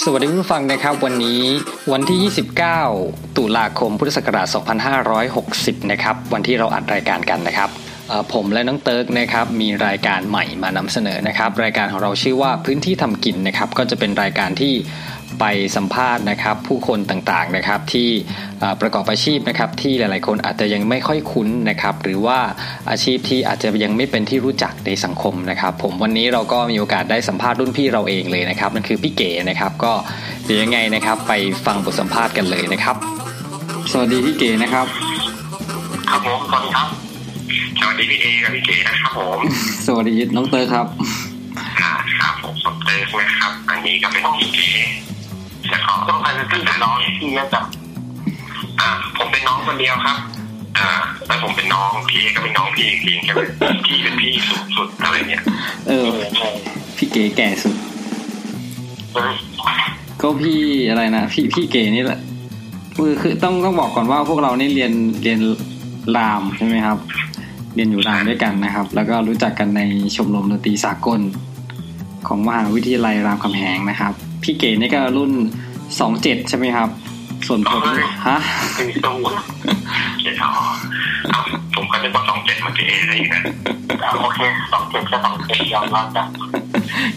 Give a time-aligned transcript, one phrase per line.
[0.00, 1.40] สวัสดีผู้ฟังนะครับวันนี้
[1.92, 2.18] วันที่
[2.94, 4.46] 29 ตุลาคมพุทธศักราช
[5.38, 7.70] 2560 นะครับวันที่เราอัดรายการกันนะครับ
[8.32, 14.72] ผมและน้องเติร์กนะครับมีรายการใหม่มานำเสนอนะครับ รายการของเราชื่อว่าพื้นที่ทำกินนะครับ ก็จะเป็นรายการที่
[15.40, 15.44] ไป
[15.76, 18.08] สัมภาษณ์นะครับ ผู้คนต่างๆนะครับที่
[18.80, 22.38] ประกอบอาชีพนะครับที่หลายๆ คนอาจจะยังไม่ค่อยคุ้นนะครับหรือว่า
[22.90, 29.92] อาชีพที่อาจจะยังไม่เป็นที่รู้จักในสังคมนะครับ ผมวันนี้เราก็มีโอกาสได้สัมภาษณ์รุ่นพี่เราเองเลยนะครับนั่นคือพี่เก๋นะครับก็
[30.44, 31.32] เดี๋ยวยังไงนะครับ ไป
[31.66, 32.96] ฟังบทสัมภาษณ์กันเลยนะครับ
[33.92, 34.86] สวัสดีพี่เก๋นะครับ
[36.10, 36.88] ครับผมสวัสดีครับ
[37.80, 39.38] สวัสดีพี่เอกับพี่เก๋นะครับผม
[39.86, 40.86] สวัสดีน้องเตอร์ครับ
[42.20, 44.68] ครับผมสมเตอร์นะครับ อันนี้ก็เป็นพี่เก๋
[45.72, 47.64] จะขอต้องใครเป็นพี่น้องพี่เยอะจัง
[48.80, 50.18] อ่า ผมเป็นน้องคนเดียวครับ
[50.78, 50.90] อ่า
[51.26, 53.40] แล้วผมเป็นน้องพี่ก็เป็นน้องพี่อีกทีใช่ไหม
[53.86, 55.42] พี่เป็นพี่สุดสุดอะไรเนี่ย
[55.88, 56.08] เออ
[56.96, 57.76] พี่เก๋แก่สุด
[60.20, 60.58] ก็พี่
[60.90, 62.20] อะไรนะพี่พี่เก๋นี่แหละ
[62.96, 64.92] คือคือต้องต้องบอกก่อนว่าพวกเรานี่เรียน
[65.22, 65.40] เรียน
[66.16, 66.98] รามใช่ไหมครับ
[67.74, 69.80] เรียนอยู่รามด้วยกันนะครับ แล้วก็รู้จักกันใน
[70.16, 71.20] ชมรมดนตรีสากล
[72.28, 75.32] ของมหาวิทยาลัยรามคำแหงนะครับ พี่เก๋นี่ก็รุ่น
[76.00, 76.88] สองเจ็ดใช่ไหมครับ
[77.46, 77.82] ส่วนผม
[78.26, 78.38] ฮะ
[78.76, 79.16] คือตู้
[80.22, 80.34] เจ็ด
[81.74, 83.42] ผมก็จะบอกสองเจ็ดมันจะเอได้อยู่นะ
[84.22, 84.40] โอเค
[84.72, 86.24] สองเจ็ดก็สองเจ็ดยอมรับจ้ะ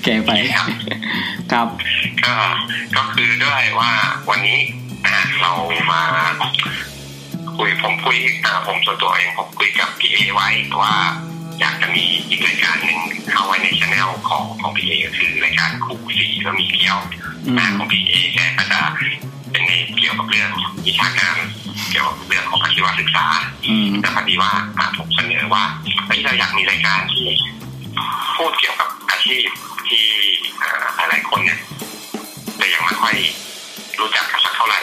[0.04, 0.32] แกไป
[1.52, 1.68] ครับ
[2.24, 2.36] ก็
[2.96, 3.92] ก็คือด้วยว่า
[4.30, 4.60] วันนี้
[5.42, 5.52] เรา
[5.92, 6.02] มา
[7.58, 8.18] คุยผมคุย
[8.68, 10.48] ผมส่วนตัวเองผมคุยกับพี่เอไว้
[10.82, 10.96] ว่า
[11.60, 13.00] อยากจะมีอีกรายการหนึ่ง
[13.32, 17.00] เข้าไว้ในช anel ของของพี่เอก็คือรายการคู่สีก็มีเกี่ยว
[17.58, 18.80] นะของพี่เอแกก็จะ
[19.52, 20.50] เป็นในเกี่ยวกับเรื่อง
[20.86, 21.38] วิชาการ
[21.90, 23.28] เกี่ยวกับเรื่องของอาชีวศึกษา
[24.02, 24.52] แต่พอดีว่า
[24.98, 25.64] ผมเสนอว่า
[26.26, 27.28] เราอยากมีรายการที่
[28.36, 29.46] พูดเกี่ยวกับอาชีพ
[29.88, 30.06] ที่
[30.96, 31.60] หลายๆคนเนี่ย
[32.58, 33.16] แต่ยังไม่ค่อย
[34.00, 34.80] รู้จักกันสักเท่าไหร่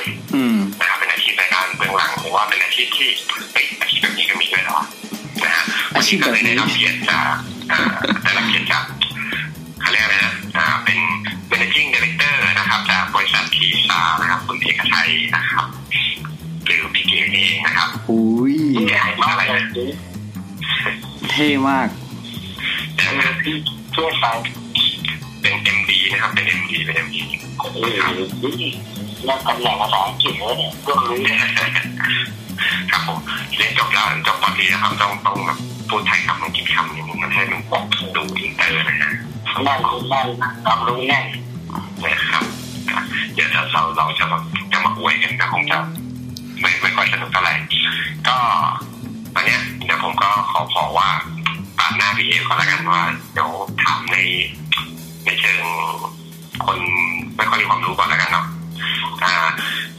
[0.81, 3.09] นะครับเป็นอาชีพในการเบื้องหลังหรือว่าเป็นอาชีพที่
[3.53, 4.87] เฮ้ยอาชีพแบบนี้ก็มีด้วยหรอนะฮะ
[5.97, 7.35] อาชีพก็เลยได้รับเกียรติจาก
[8.23, 8.85] ได้รับเกียรติจาก
[9.81, 10.33] เขาเรียกอะไรนะ
[10.85, 10.99] เป็น
[11.51, 15.67] managing director นะครับ จากบริษัททีซานะครับคุณเอกชัยนะครับ
[16.65, 18.57] หรือพี่เก๋เองนะครับอุ้ย
[18.89, 19.43] แกให้อะไร
[21.31, 21.89] เท่มาก
[23.95, 24.37] ช่วยฟัง
[25.41, 27.23] เป็น MD นะครับ เป็น MD เป็น MD
[27.59, 27.77] โอ้โห
[29.29, 31.19] นั่งตำแหน่งภาษาอังกฤษเลยเนี่ยก็รู้
[32.91, 33.19] ครับผม
[33.57, 37.85] เรียนจบแล้วจบปรีนะครับต้องต้องแบบพูดไทยคำมันกินคำนี้มันให้มันบอก
[38.17, 39.13] ดูอินเตอร์นะฮะ
[39.67, 40.27] นั่นคุณนั่น
[40.67, 41.21] รับรู้แน่
[42.05, 42.45] นะครับ
[43.35, 44.39] เดี๋ยวเราเราจะมา
[44.73, 45.79] จะมาอวยกันก็คงจะ
[46.61, 47.55] ไม่ไม่ค่อยสนุกเท่าไหร่
[48.27, 48.37] ก็
[49.35, 51.09] ตอนนี้เดี๋ยวผมก็ขอขอว่า
[51.79, 53.03] ปาดหน้าพี่เอก่อนละกันว่า
[53.33, 53.51] เดี๋ยว
[53.83, 54.17] ถามใน
[55.25, 55.63] ในเชิง
[56.65, 56.79] คน
[57.37, 58.47] ไม่ค่อยมีความรู้ก่อนแล้วกันเนาะ
[59.25, 59.35] อ่า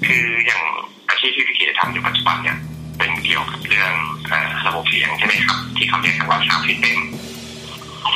[0.06, 0.62] คืออย่าง
[1.10, 2.58] อาชีพที่พี่เกียรทำอยู่ปัจจุบันเนี่ย
[2.98, 3.94] เป็นเกี่ยวกับเรื่อง
[4.68, 7.00] ระบบเสียงใช่ไหมครับ ที่เขาเรียกกันว่า sound system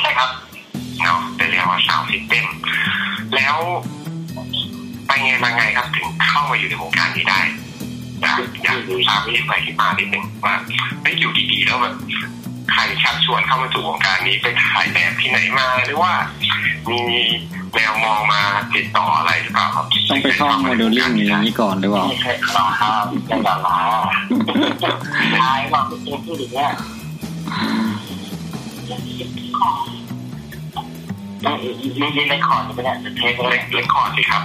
[0.00, 0.30] ใช่ครับ
[1.02, 2.46] เนาะเป็นเรียกว่า sound system
[3.34, 3.56] แล้ว
[5.06, 7.40] ไปไงมาไงครับถึงเข้ามาอยู่ในวงการนี้ได้
[8.22, 8.78] อยากอยาก
[9.08, 10.54] ทราบที่ไปที่มานิดนึงว่า
[11.02, 11.94] ไม่อยู่ดีๆแล้วแบบ
[12.72, 16.12] ใครชักชวนเข้ามาสู่วงการนี้ไปถ่ายแบบที่ไหนมาหรือว่า
[16.90, 17.02] มี
[17.74, 18.40] แมวมองมา
[18.74, 22.62] ติดต่ออะไรหรือเปล่าครับต้องไปท่องโมเดลลิ่งอย่างนี้ก่อนหรือเปล่าไม่ใช่ครั
[23.02, 23.78] บยังดารา
[25.42, 26.70] ทายว่าเป็นตัวผู้หญิงเนี่ย
[31.98, 34.42] ไม่ไม่ไม่คอร์ดไม่ได้เทคเลยเล่นคอร์ดสิครับ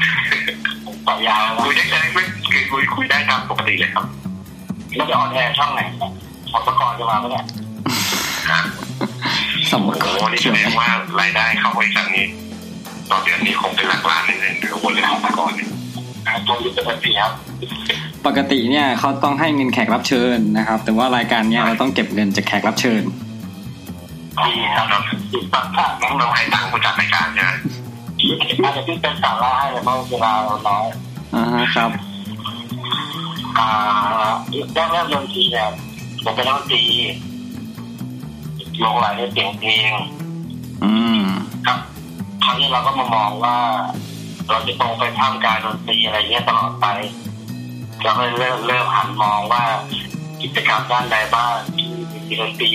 [1.07, 4.05] ต่อยาวคุยได้เลยไม่คือคุยคุยได้ตามปกติเลยครับ
[4.95, 5.81] แล้วจะออนแอร์ช่องไหน
[6.53, 7.41] ออกประกอบจะมาเมื่อไหร่
[9.71, 10.87] สมมติโอ้นี่แสดงว่า
[11.19, 12.25] รายได้เข้าบริษัทนี้
[13.13, 15.53] ต่อเดือนนี้คงเป็นหลักล้านเลยหรือวนเลยมาก่อน
[16.47, 17.31] ตัวยุทธปฏิครับ
[18.25, 23.03] ปกติเนี่ยเขาต้องให้เงินแขกรับเชิญนะครับ แต่ว่ารายการเนี้ยเราต้องเก็บเงินจากแขกรับเชิญ
[24.45, 24.99] ดีครับเรา
[25.53, 27.51] ตัดขาดต้องเราให้ตังค์ผู้จัดรายการใช่ไหม
[28.63, 30.85] อาจจะที่เป็นสาระให้เพราะเวลาเราน้อย
[31.35, 31.43] อ่า
[31.75, 31.89] ครับ
[33.57, 33.69] อ่า
[34.73, 35.69] แรกแรกดนตรีเนี่ย
[36.23, 36.81] ผมเป็นดนตรี
[38.83, 39.91] ลงรายในเสียงเพลง
[40.83, 41.23] อืม
[41.67, 41.79] ครับ
[42.43, 43.57] คราวนี้เราก็มามองว่า
[44.49, 46.87] เราจะตรงไปท่ามการดนตรีอะไรเงี้ยตลอดไป
[48.03, 49.63] เราก็เริ่มเริ่มหันมองว่า
[50.41, 51.87] กิจกรรมด้านใดบ้างที่
[52.29, 52.71] มีดนตรี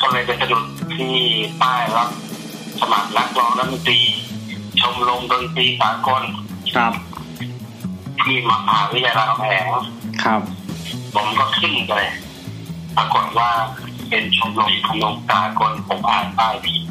[0.00, 0.64] ก็เลยไปสะดุด
[0.96, 1.14] ที่
[1.62, 2.08] ป้ายรับ
[2.80, 4.00] สมัครนักร้องดนตรี
[4.80, 6.22] ชมรมดนตรีสากล
[6.76, 6.92] ครับ
[8.20, 9.66] ที่มหาวิทยาลัยรามแหง
[10.24, 10.40] ครับ
[11.14, 11.92] ผมก็ขึ้นไป
[12.96, 13.50] ปรากฏว่า
[14.08, 16.82] เป็นชมรมพนมตากลผมอ่านป้ายผิด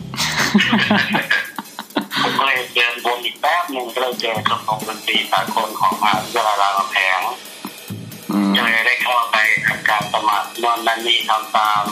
[2.21, 7.21] ผมก็เลยเดินวนอีกแป๊บหนึ่งไปเจอชมรมดนตรีสากลของมหาวิทยาลัยรามคำแหง
[8.31, 11.83] อืมก็เลยได้เข้าไปทำการสมัครนอนนั่นนี่ทำตาม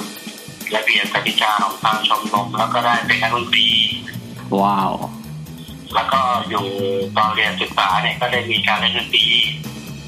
[0.76, 3.68] ระเบียบกติกาของทางชมรมแล้วก็ได้เป็นนักดนตรี
[4.62, 4.92] ว้าว
[5.96, 6.66] แล้วก็อยู่
[7.18, 9.28] ตอนเรียนศึกษาเนี่ยก็ได้มีการเล่นดนตรี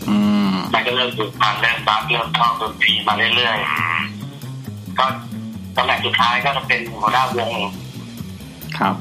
[0.10, 0.18] อื
[0.52, 4.19] มมันก็เริ่มฝึกพันเริ่มบักเริ่มชอบดนตรีมาเรื่อยๆ
[5.00, 5.06] ก็
[5.78, 7.54] ตำแหน่งสุดท้ายก็จะเป็นหัวหน้าวง
[8.80, 8.96] ครับ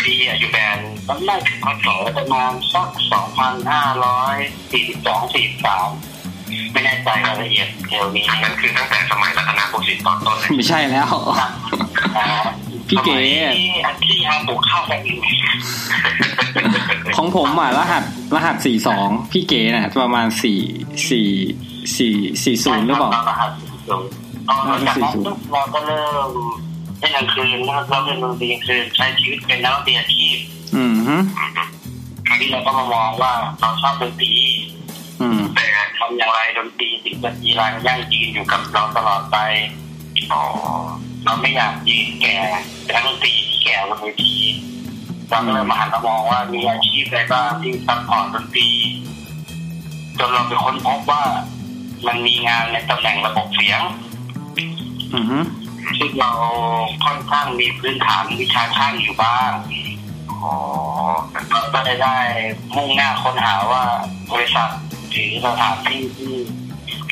[0.00, 1.86] ที่อยู่แบรนด์ตอนแรกพศ
[2.18, 4.36] ประมาณสักสองพันห้าร้อย
[4.70, 5.88] สี่สิบสองสี่สาม
[6.72, 11.08] ไม่แน่ใจรายละเอียดเดี๋ยวนี้นั่นคือตั้งแต่สมัยรัตนโกสินทร์ตอนต้นเลยไม่ใช่แล้ว
[12.88, 13.18] พี่เก๋
[13.86, 15.18] อันที่ยังปลูกข้าวกันอยู่
[17.16, 18.04] ของผมอะรหัส
[18.34, 20.60] รหัสสี่สองพี่เก๋น่ะ ประมาณสี่
[21.10, 21.28] สี่
[21.96, 22.14] สี่
[22.44, 26.30] สี่ศูนย์หรือเปล่ารหัสสี่ศูนย์ ตอนจากนั้นปุ๊บเราก็เริ่ม
[26.98, 30.36] เล่นกลางคืนเราเล่นดนตรีกลางคืนใช้ชีวิตเป็นนักดนตรีอาชีพ
[30.76, 31.16] อืมฮึ
[32.26, 34.34] คราวนี้เราก็มามองว่าเราชอบดนตรี
[35.20, 35.66] อืมแต่
[35.98, 39.36] ทำอย่างไรดนตรีถึงจะมีรายยั่งยืนอยู่กับเราตลอดไป
[40.32, 40.42] อ๋อ
[41.24, 42.36] เราไม่อยากยืนแก่
[42.82, 44.34] เป็นนักดนตรีที่แก่บนเวที
[45.28, 48.70] เราก็เลยมาหันมามองว่ามีอาชีพอะไรบ้างที่ support ดนตรี
[50.18, 51.22] จนเราไปค้นพบว่า
[52.06, 54.05] มันมีงานในตำแหน่งระบบเสียงอืมฮึ
[54.56, 56.30] ซึ่งเรา
[57.04, 59.50] ค่อนข้างมีพื้นฐานวิชาช่างอยู่บ้าง
[60.42, 60.56] อ๋อ
[61.72, 62.18] ก็ได้ได้
[62.74, 63.84] มุ่งหน้าค้นหาว่า
[64.32, 64.70] บริษัท
[65.10, 66.34] หรือสถานที่ที่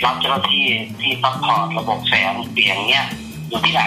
[0.04, 0.66] รับเจ้าหน้าที่
[1.00, 3.06] ที่ support ระบบแสงเสียงเนี่ย
[3.48, 3.84] อยู่ที่ไหน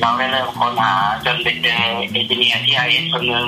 [0.00, 0.94] เราได้เริ่มค้นหา
[1.24, 1.82] จนไปเจอ
[2.12, 3.46] engineer ที่ไอเอสคนหนึ่ง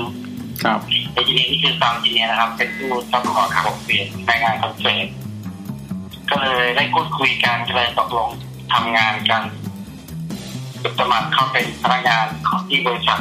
[0.65, 0.79] ครับ
[1.13, 5.07] engineer ที่คือ sound engineer นะครับ เป็นผู้ support ระบบเสียงในงานคอนเสิร์ต
[6.33, 8.31] ก็เลยได้พูดคุยกันก็เลยตกลง
[8.73, 9.43] ทำงานกัน
[10.99, 13.21] สมัครเข้าเป็นพนักงานของที่บริษัท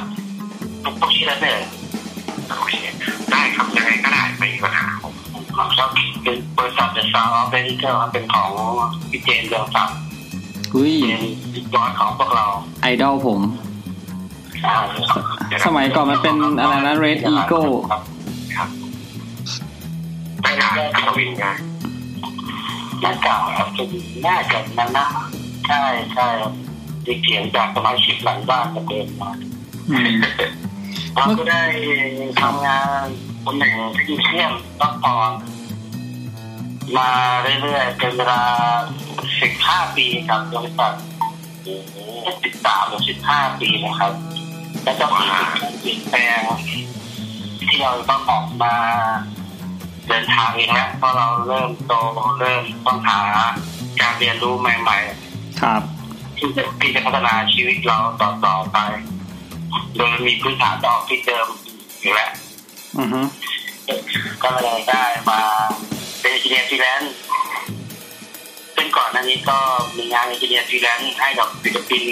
[0.83, 1.59] ทุกพวกที่แล้วเลย
[2.57, 2.73] โอเค
[3.31, 5.13] ได้ครับยังไงก็ได้ไม่มีปัญหาผม
[5.57, 8.49] ผมชอบเป็นบริษัทเดอะซาวด์เบริเกอร์เป็นของ
[9.11, 9.97] พี่เจนเรืองศักดิ์
[10.75, 11.23] อุ้ยเป็น
[11.53, 12.45] บิ๊กบอสของพวกเรา
[12.81, 13.41] ไอดอลผม
[14.65, 14.75] อ่า
[15.65, 17.71] สมัยก่อนมันเป็นอะไรนะ Red Eagle
[18.55, 18.69] ครับ
[20.41, 21.45] ไม่น่าจะวินไง
[23.03, 23.83] น่าเก่าครับจะ
[24.25, 25.07] น่าจะนั้นนะ
[25.67, 25.83] ใช่
[26.13, 26.27] ใช่
[27.05, 29.31] ที่เขียนจากสมาชิกหลังบ้านมาเดินมา
[29.89, 30.15] อืม
[31.15, 31.63] เราก็ได้
[32.41, 33.05] ทำงาน
[33.45, 35.31] ตำแหน่ง technician support
[36.97, 37.09] มา
[37.61, 38.41] เรื่อยๆเป็นเวลา
[39.17, 40.93] 15ปีครับบริษัท
[41.61, 44.13] 13หรือ15ปีนะครับ
[44.83, 46.41] แล้วก็มีการเปลี่ยนแปลง
[47.69, 48.75] ที่เราต้องออกมา
[50.11, 51.93] เดินทางเองแล้วเพราะเราเริ่มโต
[52.39, 53.19] เริ่มต้องหา
[54.01, 54.97] การเรียนรู้ใหม่
[55.61, 58.77] ครับๆที่จะที่จะพัฒนาชีวิตเราต่อๆไป
[59.95, 61.47] โดยมีพื้นฐานต่อที่เดิม
[62.01, 62.31] อยู่แล้ว
[62.97, 63.19] อือฮึ
[64.43, 65.41] ก็เลยได้มา
[66.21, 67.15] เป็น engineer freelance
[68.75, 69.57] ซึ่งก่อนหน้านี้ก็
[69.97, 72.05] มีงาน engineer freelance ให้กับศิลปิน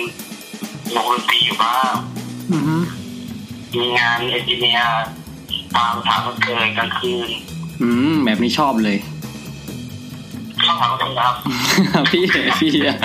[0.96, 1.92] วงดนตรีอยู่บ้าง
[2.51, 2.75] อือฮึ
[3.75, 5.03] มีงาน engineer
[5.75, 7.30] ตามสถานบันเทิงกลางคืน
[7.81, 8.97] อืมแบบนี้ชอบเลย
[10.61, 11.33] เข้าทางกันครับ
[12.11, 12.23] พี่
[12.59, 12.97] พี่อะ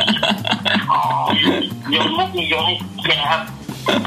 [0.92, 1.00] อ๋อ
[1.90, 3.42] โยนมุกนี่โยนให้เคลียร์ครับ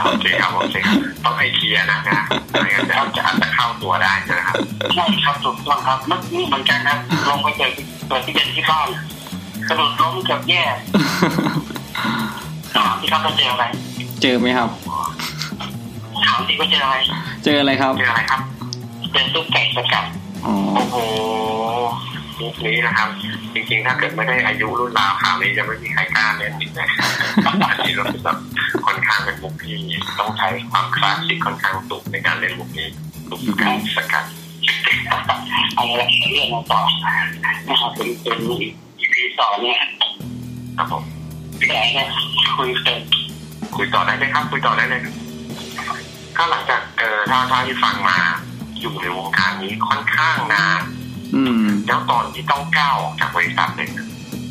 [0.06, 2.20] โอเคครับโอเคครับต้องให้เคลียร์นะนะ
[2.50, 4.56] ไม่งั้นเดี๋ยวจะอาจจะเข้าตัวได้ใช่ไหมครับ
[4.96, 7.70] ใช่ครับถูกต้องครับเมื่อกี้เหมือนกันครับลงไปเจอ
[8.08, 8.88] เปิดที่เด่นที่บ้าน
[9.68, 10.62] กระโดดล้มเกือบแย่
[12.76, 13.66] ถามที่ครับว่าเจออะไร
[14.22, 14.70] เจอไหมครับ
[16.26, 16.96] ถามที่ว่าเจออะไร
[17.44, 18.42] เจออะไรครับ เจออะไรครับ
[19.12, 20.06] เจอตุ๊กไก่สกัด
[20.46, 20.54] อ๋อ
[20.92, 21.20] โอ้โห
[22.40, 23.10] มุกนี้นะครับ
[23.54, 26.90] จริงๆ ถ้าเกิดไม่ได้อายุรุ่นราวข่าวนี้จะไม่มีใครกล้าเล่นจริงนะ
[27.70, 28.38] อันนี้รู้สึกแบบ
[28.86, 29.78] ค่อนข้างเป็นมุกที่
[30.20, 32.88] ต้องใช้ความคลาสสิกค่อนข้างสูงในการเล่นมุกนี้
[33.30, 34.26] ตุ๊กไก่สกัด
[35.76, 36.82] เอาละเรื่องมาต่อ
[37.68, 38.38] นะครับเป็นเป็น
[39.00, 39.80] อีพีสองเนี่ย
[40.78, 41.04] ครับผม
[41.60, 42.08] พี่แอ๋เนี่ย
[42.58, 43.00] คุยเป็น
[43.76, 45.02] คุยต่อได้เลยครับ คุยต่อได้เลย
[46.38, 48.18] ก็หลังจากเอ่อถ้าถ้าที่ฟังมา
[48.80, 50.82] อยู่ในวงการนี้ค่อนข้างนาน
[51.36, 53.92] อืมแล้วตอนที่ต้องก้าวออกจากบริษัทเนี่ย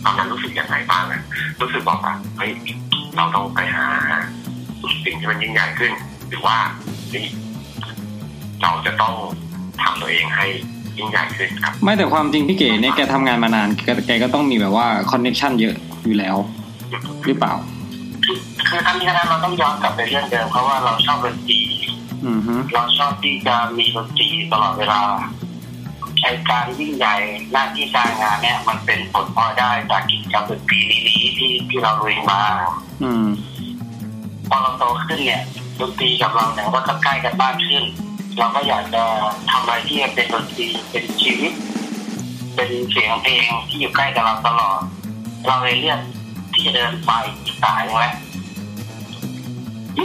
[0.05, 1.23] ตอนนั้นรู้สึกยังไงบ้างอะ
[1.61, 2.53] รู้สึกบอกว่าเฮ้ย
[3.17, 3.87] เราต้องไปหา
[5.05, 5.93] สิ่งที่มันยิ่งใหญ่ขึ้น
[6.29, 6.57] หรือว่า
[7.11, 7.27] เฮ้ย
[8.63, 9.15] เราจะต้อง
[9.83, 10.47] ทำตัวเองให้
[10.99, 16.37] ยิ่งใหญ่ขึ้นครับ ไม่แต่ความจริงพี่เก๋เนี่ยแกทำงานมานานแกแกก็ต้องมีแบบว่าคอนเน t ชันเยอะอยู่แล้ว
[17.27, 17.55] หรือเปล่า
[18.25, 21.91] คือคือทั้งนี้ทั้งนั้นเราต้องย้อนกลับไปเรื่องเดิมเพราะว่าเราชอบดนตรีอือฮึ
[22.73, 25.03] เราชอบที่จะมีดนตรีตลอดเวลา
[26.23, 27.17] ไอการยิ่งใหญ่
[27.53, 32.43] หน้าที่การงานเนี่ย มันเป็นผลพลอยได้จากกิจกรรมดนตรีนี้ๆที่ที่เราลุยมา
[33.03, 33.27] อืม
[34.49, 35.43] พอเราโตขึ้นเนี่ย
[35.81, 37.85] ดนตรีกับเราเนี่ยก็ใกล้กันมากขึ้น
[38.39, 39.03] เราก็อยากจะ
[39.51, 41.53] ทำอะไรที่เป็นดนตรีเป็นชีวิต
[42.55, 44.81] เป็นเสียงเพลงที่อยู่ใกล้กับเราตลอด
[45.47, 46.01] เราเลยเลือก
[46.53, 47.11] ที่จะเดินไป
[47.45, 48.15] อีกสายหนึ่งแล้ว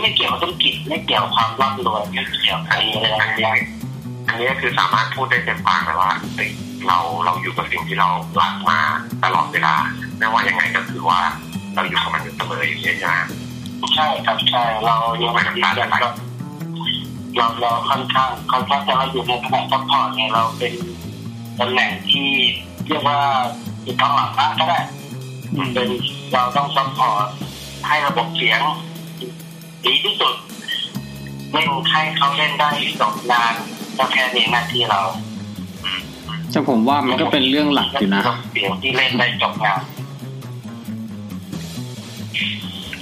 [0.01, 3.49] ไม่เกี่ยวกับธุรกิจไม่เกี่ยวกับความร่ำรวยไม่เกี่ยวกับอะไรอะไร
[4.27, 6.49] อันนี้ก็คือสามารถพูดได้เต็มปากเลยว่าเฮ้ย
[6.87, 8.09] เราเราอยู่กับสิ่งที่เรา
[8.41, 8.79] รักมา
[9.23, 9.75] ตลอดเวลา
[10.17, 11.19] ไม่ว่ายังไงก็คือว่า
[11.75, 13.15] เราอยู่กับมันอยู่เสมออย่างนี้ยใช่ไหม
[13.95, 16.09] ใช่ครับใช่เรายังไม่ได้แบบก็
[17.37, 20.73] เราเราค่อนข้างค่อนข้างจะเราอยู่ในตำแหน่ง support เนี่ยเราเป็น
[21.59, 22.29] ตำแหน่งที่
[22.87, 23.19] เรียกว่า
[23.83, 24.79] อยู่ข้างหลังมากก็ได้
[25.73, 25.89] เป็น
[26.33, 27.27] เราต้อง support
[27.87, 28.59] ให้ระบบเสียง
[29.85, 30.35] ดีที่สุด
[31.51, 32.69] เล่นให้เขาเล่นได้
[33.01, 33.53] จบงาน
[33.97, 35.01] ก็แค่นี้หน้าที่เรา
[36.51, 39.81] แต่ผมว่ามันก็เป็นเรื่องหลักอยู่นะเสียงที่เล่นได้จบงาน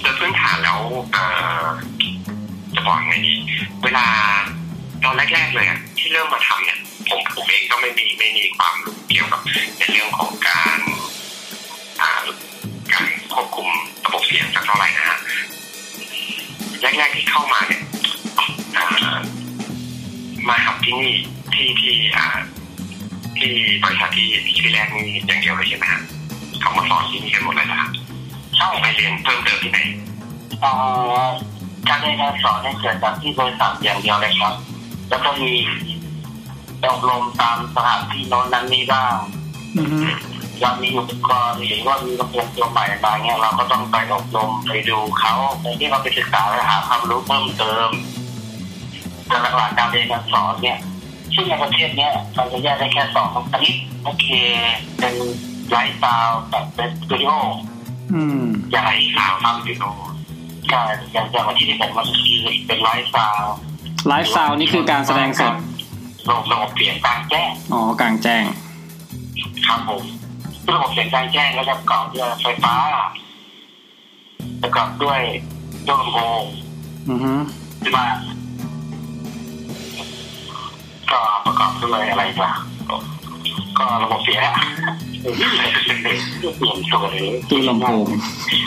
[0.00, 0.80] โดยพื้นฐานแล้ว
[1.12, 1.24] เอ่
[1.64, 1.66] อ
[2.74, 3.34] จะบอกยังไงดี
[3.84, 4.06] เวลา
[5.04, 9.40] ตอนแรกๆเลยอะที่เริ่มมาทำเนี่ย ผมผมเองก็ไม่มีไม่มีความรู้เกี่ยวกับ
[9.78, 10.78] ในเรื่องของการ
[12.00, 12.10] อ่า
[12.92, 13.68] การควบคุม
[14.04, 15.18] ระบบเสียงสักเท่าไหร่นะฮะ
[16.82, 17.82] แรกๆที่เข้ามาเนี่ย
[18.76, 18.86] อ่า
[20.48, 21.14] มาหับที่นี่
[21.54, 22.26] ที่ที่อ่า
[23.38, 26.02] ที่บริษัทที่ที่แรกนี่อย่างเดียวเลยใช่ไหมฮะ
[26.60, 27.90] เขามาสอนที่นี่กันหมดเลยนะครับ
[28.56, 29.78] ใช่ไปเรียนเพิ่มเติมที่ไหน
[30.60, 30.70] เอ่
[31.24, 31.28] อ
[31.88, 34.54] การเรียนการสอนเนี่ยเกิดจากที่บริษัทอย่างเดียวเลยครับ
[35.08, 35.52] แล้วก็มี
[36.84, 39.14] อบรมตามสถานที่โน้นนั้นนี้บ้าง
[39.76, 39.98] อือฮึ
[40.60, 47.90] เรามีอุปกรณ์หรือว่ามีระบบตัวใหม่มาเนี่ยเราก็ต้องไปอบรมไปดูเขาไปที่เราไปศึกษาและหาความรู้เพิ่มเติม
[49.26, 50.78] แต่หลักๆการเรียนการสอนเนี่ย
[51.34, 53.74] ซึ่งในประเทศเนี้ยเราจะแยกได้แค่สองชนิด
[54.04, 54.26] โอเค
[54.98, 55.14] เป็น
[55.70, 57.32] ไลฟ์สไตล์กับเป็นสตูดิโอ
[58.14, 59.90] อืมอย่างไรสาสาววทำอยู่โน่
[60.68, 63.54] ใช่อย่างอย่างวันที่ที่ผมมันคือเป็นไลฟ์สไตล์
[64.08, 65.52] ไลฟ์ซาวนี่คือการแสดงสด
[66.28, 68.44] ระบบระบบเสียงกลางแจ้งอ๋อกลางแจ้ง
[69.66, 70.19] ครับผมซึ่ง
[70.68, 72.74] ระบบเสียงกลางแจ้งก็จะประกอบด้วยไฟฟ้า
[74.62, 75.20] ประกอบด้วย
[75.82, 76.42] เครื่องลำโพง
[77.08, 77.32] อือฮึ
[77.80, 78.00] ใช่ไหม
[81.10, 82.58] ก็ประกอบด้วยอะไรบ้าง
[83.78, 84.54] ก็ระบบเสียงอะ
[85.20, 88.06] เปลี่ยนตัวเลยตู้ลำโพง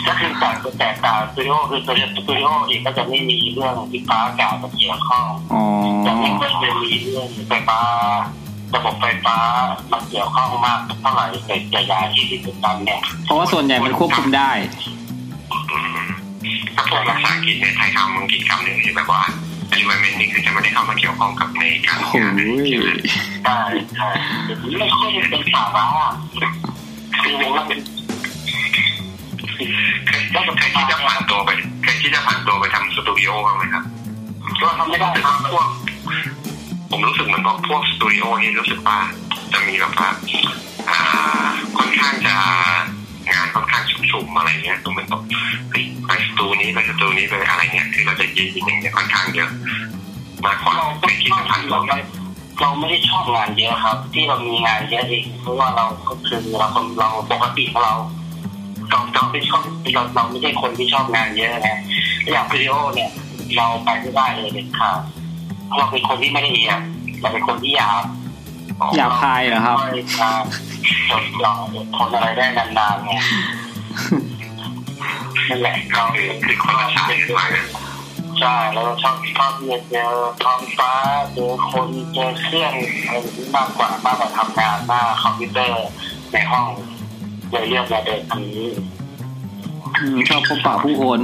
[0.06, 1.92] ก็คือต่างแตกต่างสตูดิโอคือสตู
[2.38, 5.62] ดิโออีกก็จะไม่มีเรื่องไฟฟ้าอากาศมาเกี่ยวข้องอ๋อ
[6.06, 7.78] จะไม่ค่อยจะมีเรื่องไฟฟ้า
[8.76, 9.36] ระบบไฟฟ้า
[9.92, 14.50] มาเกี่ยวข้องมากเท่าไหร่แต่ใหญ่ๆที่ที่สุดตอนเนี่ยเพราะว่าส่วนใหญ่มันควบคุมได้
[15.72, 16.06] อืม
[16.74, 19.22] ถ้าพูดภาษาอังกฤษเนี่ยไทยคำอังกฤษคำหนึ่งที่แบบว่า
[19.78, 22.88] environment นี่คือจะไม่ได้เข้ามาเกี่ยวข้องกับในการโอ้โหทำงานเลยใช่ไหม
[23.44, 23.58] ใช่
[23.96, 24.08] ใช่
[24.78, 25.84] ไม่ค่อยจะเป็นสาระ
[27.22, 27.78] คือว่าเป็น
[30.06, 30.22] เคย
[30.58, 31.50] เคยที่จะผ่านตัวไป
[31.82, 33.84] เคยที่จะผ่านตัวไปทำสตูดิโอบ้างไหมครับ
[34.62, 35.66] ก็ทำไม่ได้รู้สึกครัว่าบพวก
[36.96, 38.98] ผมรู้สึกเหมือนพวกพวกสตูดิโอนี่รู้สึกว่า
[39.52, 40.10] จะมีแบบว่า
[40.90, 40.98] อ่า
[41.76, 42.36] ค่อนข้างจะ
[43.32, 45.22] งานค่อนข้างชุ่มๆอะไรเงี้ยตรงเหมือนแบบ
[45.70, 49.50] เฮ้ยไปสตูนี้ไปสตูนี้ไปอะไรเงี้ยคือเราจะยินยินอย่างเงี้ยค่อนข้างเยอะ
[50.44, 51.92] มากกว่าเราเคยคิดจะผ่านตัวไหม
[52.60, 57.94] เราไม่ได้ชอบงานเยอะครับ ที่เรามีงานเยอะเองเพราะว่าเราก็คือเราคนเราปกติของเรา
[58.90, 59.60] เราเราไม่ชอบ
[59.94, 61.68] เราเราไม่ใช่คนที่ชอบงานเยอะไง
[62.30, 63.10] อย่างวิดีโอเนี่ย
[63.56, 65.00] เราไปไม่ได้เลยเด็ดขาด
[65.66, 66.80] เพราะเราเป็นคนที่ไม่ได้เอียด
[67.20, 68.04] เราเป็นคนที่หยาบ
[68.96, 70.30] หยาบคายเหรอครับไม่มา
[71.10, 72.46] จดจ่ออดทนอะไรได้
[72.78, 73.14] นานๆไง
[75.48, 77.64] นั่นแหละเราคือคือคนละสายกันมานะ
[78.38, 80.10] ใช่เราชอบชอบที่จะเจอ
[80.42, 80.92] ท้องฟ้า
[81.34, 82.72] เจอคนเจอเครื่อง
[83.04, 85.86] อะไรแบบนี้มากกว่ามากกว่าทำงานหน้าคอมพิวเตอร์
[86.32, 86.66] ในห้อง
[87.50, 88.68] เลยเลือกมาเดินทางนี้
[89.98, 91.20] อืมชอบพบปะผู้คน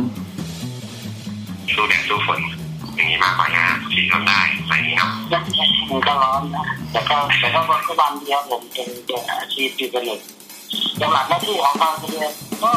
[1.74, 2.40] สู้แดดสู้ฝน
[3.00, 5.42] อย่างนี้มากกว่านะที่ทำได้อะไรอย่างนี้เนาะยัง
[5.90, 10.16] มันก็ร้อนนะแต่ก็แต่ก็วันก็วันเดียวผมเป็นเป็นอาชีพที่เป็นหลั
[11.08, 12.28] กหลักหน้าที่ของกาเรีย
[12.62, 12.72] ก็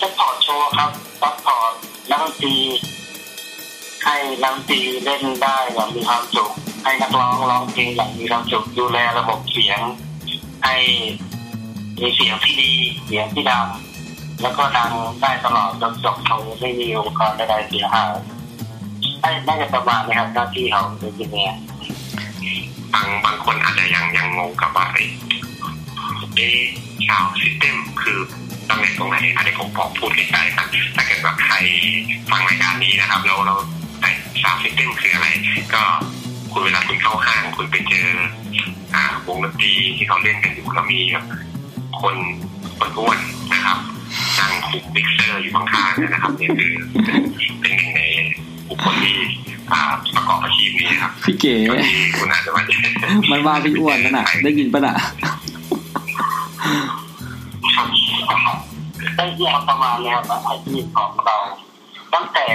[0.00, 1.72] support โชว์ครับ support
[2.10, 2.56] นักดนตรี
[4.04, 6.50] ให้นักดนตรีเล่นได้อย่างมีความสุข
[6.84, 9.80] ให้นักร้องร้องเพลงอย่างมีความสุขดูแลระบบเสียง
[10.64, 10.74] ให้
[12.00, 12.72] มีเสียงที่ดี
[13.06, 13.66] เสียงที่ดัง
[14.42, 18.12] แล้วก็ดังได้ตลอดจนจบเขาไม่มีอุปกรณ์ใดๆเสียหาย
[19.24, 21.58] น่าจะประมาณนี้ครับหน้าที่ของ engineer
[22.94, 24.86] บางบางคนอาจจะยังยังงงกับว่า
[26.36, 26.48] เอ้
[27.06, 28.18] sound system คือ
[28.68, 31.54] ตำแหน่งตรงไหนอันนี้ผมบอกพูดใกล้ๆกันถ้าเกิดแบบใคร
[32.30, 33.56] ฟังรายการนี้นะครับแล้วเรา
[34.00, 34.10] แต่
[34.42, 35.26] sound system คืออะไร
[35.74, 35.82] ก็
[36.52, 38.08] คุณเวลาคุณเข้าห้างคุณไปเจอ
[38.94, 41.24] อ่าวงดนตรีที่เขาเล่นกันอยู่แล้วมีแบบ
[42.00, 42.16] คน
[42.78, 43.18] คนอ้วน
[43.52, 43.78] นะครับ
[44.38, 46.72] นั่งคุมมิกเซอร์อยู่ข้างๆนยนะครับนี่คือ
[47.04, 47.22] เป็น
[47.60, 48.01] เป็นหนึ่งใน
[48.68, 49.16] บุคคลที่
[49.72, 51.54] อ่าประประกอบอาชีพนี้ครับพี่เก๋
[52.18, 52.62] คุณอาจจะมา
[53.30, 54.94] มันว่าพี่อ้วนนั่นน่ะ ได้ยินปะน่ะ
[59.16, 61.38] ได้เรียกประมาณเนี้ยครับอาชีพของเรา
[62.14, 62.46] ตั้งแต่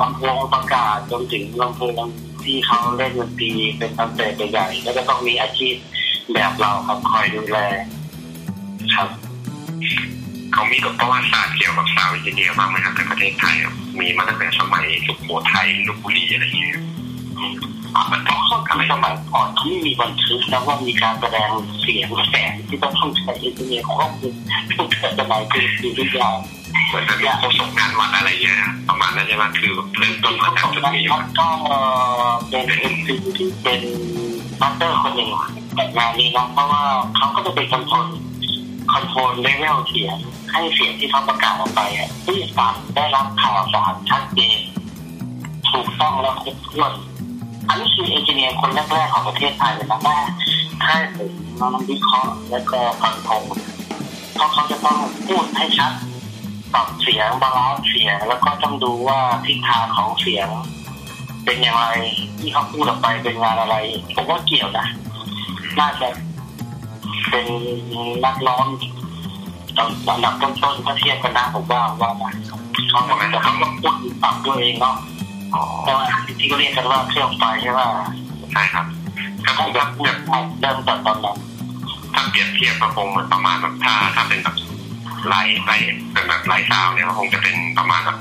[0.00, 2.00] ลำโพงประกาศจนถึงลำโพง
[2.44, 5.74] ที่เขาเล่นดนตรีเป็นคอนเสิร์ตใหญ่ๆแล้วก็ต้องมีอาชีพ
[6.32, 7.58] แบบเราครับคอยดูแล
[8.94, 9.08] ครับ
[10.52, 13.54] เขามีประวัติศาสตร์เกี่ยวกับ sound engineer บ้างไหมครับในประเทศไทย
[14.00, 16.80] มีมาตั้งแต่สมัยสุโขทัยลพบุรีอะไรอย่างเงี้ย
[17.96, 24.34] อันต้องเข้ากับสมัยก่อนที่มีบันทึกแล้วว่ามีการแสดงเสียงแสงที่ต้องต้องใช้ engineer ข้อมูล
[24.78, 26.36] ทุกสมัยคือคือทุกอย่าง
[26.88, 31.04] เหมือนจะมีโฆษกงานวัดอะไรเยอะประมาณนั้นใช่ไหมคือเริ่มต้นมาจากจุดนี้
[31.38, 31.48] ก็
[32.50, 33.80] เป็น MC ที่เป็น
[34.60, 35.30] master คนหนึ่ง
[35.74, 36.82] แต่งานนี้นะเพราะว่า
[37.16, 38.06] เขาก็จะเป็นคน
[38.94, 40.16] control level เสียง
[40.52, 44.58] ให้เสียงที่เขาประกาศออกไปอะที่ฟังได้รับข่าวสารชัดเจน
[45.70, 46.92] ถูกต้องและครบถ้วน
[47.68, 50.18] อันนี้คือ engineer คนแรกๆของประเทศไทยนะว่า
[50.84, 53.44] ถ้าผมน้องวิเคราะห์แล้วก็ฟันธง
[54.34, 55.92] เพราะเขาจะต้องพูดให้ชัด
[56.72, 60.48] ปรับเสียงบาลานซ์เสียง แล้วก็ต้องดูว่าทิศทางของเสียง
[61.44, 61.86] เป็นอย่างไร
[62.38, 63.76] ที่เขาพูดออกไปเป็นงานอะไร
[64.14, 64.86] ผมว่าเกี่ยวนะ
[65.80, 66.08] น่าจะ
[67.30, 67.46] เป็น
[68.24, 68.66] นักร้อง
[70.08, 72.32] อันดับต้นๆถ้าเทียบกันนะผมว่าว่านะ
[72.90, 73.00] เขา
[73.30, 74.96] แต่เขาต้องพูดปรับตัวเองเนาะ
[75.54, 76.04] อ๋อแต่ว่า
[76.38, 77.80] ที่เขาเรียกกันว่าเครื่องไฟใช่ไหม
[78.52, 78.86] ใช่ครับ
[79.44, 80.18] ก็คงแบบแบบ
[80.60, 81.36] เริ่มจากตอนนั้น
[82.14, 84.56] ถ้าเปรียบเทียบก็คงเหมือนประมาณแบบถ้าถ้าเป็นแบบ
[85.28, 88.18] ไลฟ์ไลฟ์เป็นแบบไลฟ์ซาวน์เนี่ยก็คงจะเป็นประมาณแบบ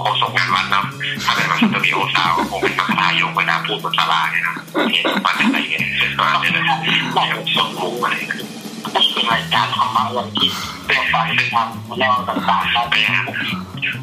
[0.00, 0.86] โฆษกงานวัดเนาะ
[1.24, 4.56] ถ้าเป็นแบบสตูดิโอซาวก็คงเป็นนักทายกเวลาพูดบนศาลาเนี่ยนะ
[4.92, 5.84] เห็นมันอะไรเงี้ย
[6.18, 8.44] ประมาณนี้เลยแบบสมมุติอะไรคือ
[8.84, 10.50] ก็เป็นรายการธรรมะวันที่
[10.84, 11.14] เครื่องไฟ
[11.54, 13.24] ทำแนวต่างๆแล้วไปฮะ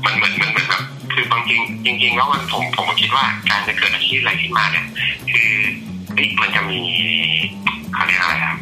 [0.06, 4.86] มันเหมือนมันเหมือนแบบคือบางจริงจริงๆแล้วมันผมผมคิดว่าการจะเกิดอาชีพอะไรขึ้นมาเนี่ย
[5.32, 5.52] คือ
[6.42, 6.82] มันจะมี
[7.94, 8.58] เขาเรียกอะไรครับ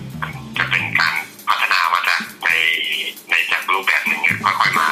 [0.58, 1.13] จะเป็นการ
[1.49, 2.49] พัฒนามาจากใน
[3.30, 4.88] ในจากรูปแบบหนึ่งเนี่ยค่อยๆมา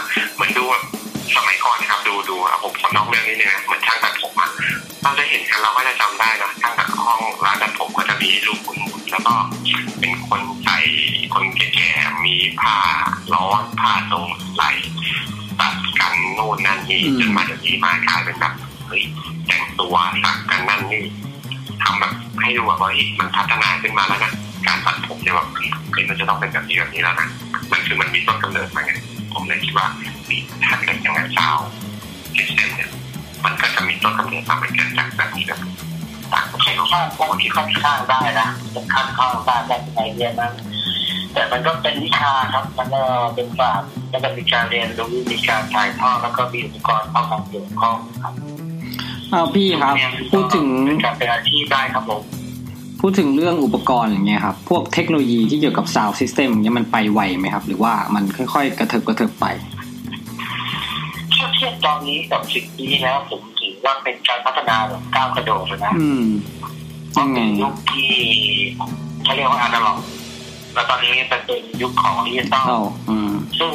[1.35, 4.49] สมัยก่อนนะครับ ดูดูอะผมขอนอกเรื่องนิดนึงนะเหมือนช่างตัดผมอะ
[5.03, 8.79] เราจะเห็นกันเราก็จะจำได้นะช่างตัดห้องร้านตัดผมก็จะมีรูปคุณ
[9.11, 9.33] แล้วก็
[9.99, 10.79] เป็นคนใส่
[11.33, 12.77] คนแก่ๆมีผ้า
[13.33, 14.71] ร้อนผ้าตรงไหล่
[15.59, 18.53] ตัดกันโน่นนั่นนี่อืมจนมาเดี๋ยวนี้มากลายเป็นแบบ
[18.87, 19.03] เฮ้ย
[19.47, 21.03] แต่งตัวสักกันนั่นนี่
[21.83, 22.11] ทำแบบ
[22.41, 24.31] ให้ดูแบบว่าเฮ้ยมันพัฒนาขึ้นมาแล้วนะ
[24.67, 25.47] การตัดผมเนี่ยแบบ
[25.91, 27.27] เฮ้ยมันจะต้องเป็นแบบนี้แบบนี้แล้วนะ
[27.71, 28.93] มันคือมันมีต้นกำเนิดมาไง
[29.35, 29.87] ผมเลยคิดว่า
[30.29, 32.89] นี่ถ้าเกิดอย่างนั้น sound system เนี่ย
[33.45, 35.59] มันก็จะมีต้นกำเนิดมาเหมือนกันจากแบบนี้แบบ
[36.33, 40.53] ต่างประเทศค่อนข้างที่ค่อนข้างได้นะจะค่อนข้างได้ได้ในเรียนนั้น
[41.33, 43.01] แต่มันก็เป็นวิชาครับมันก็
[43.35, 48.33] เป็นศาสตร์แล้วก็มีการเรียนรู้มีการถ่ายทอดแล้วก็มีอุปกรณ์เข้ามาเกี่ยวข้องครับ
[49.33, 49.93] อ้าวพี่ครับ
[50.31, 52.21] พูดถึงเป็นการเป็นอาชีพได้ครับผม
[53.07, 59.45] พูดถึงเรื่องอุปกรณ์อย่างเงี้ยครับพวกเทคโนโลยีที่เกี่ยวกับ sound system เนี้ยมันไปไวไหมครับ หรือว่ามันค่อยๆ กระเถิบกระเถิบไป
[61.33, 66.25] ถ้าเทียบตอนนี้กับสิบปีที่แล้วผมถือว่าเป็นการพัฒนาแบบก้าวกระโดดเลยนะอืม
[67.11, 68.11] เพราะเป็นยุคที่
[69.23, 69.97] เขาเรียกว่าอนาล็อก
[70.73, 73.71] แล้วตอนนี้เป็นเป็นยุคของดิจิตอลเอ้าอืมซึ่ง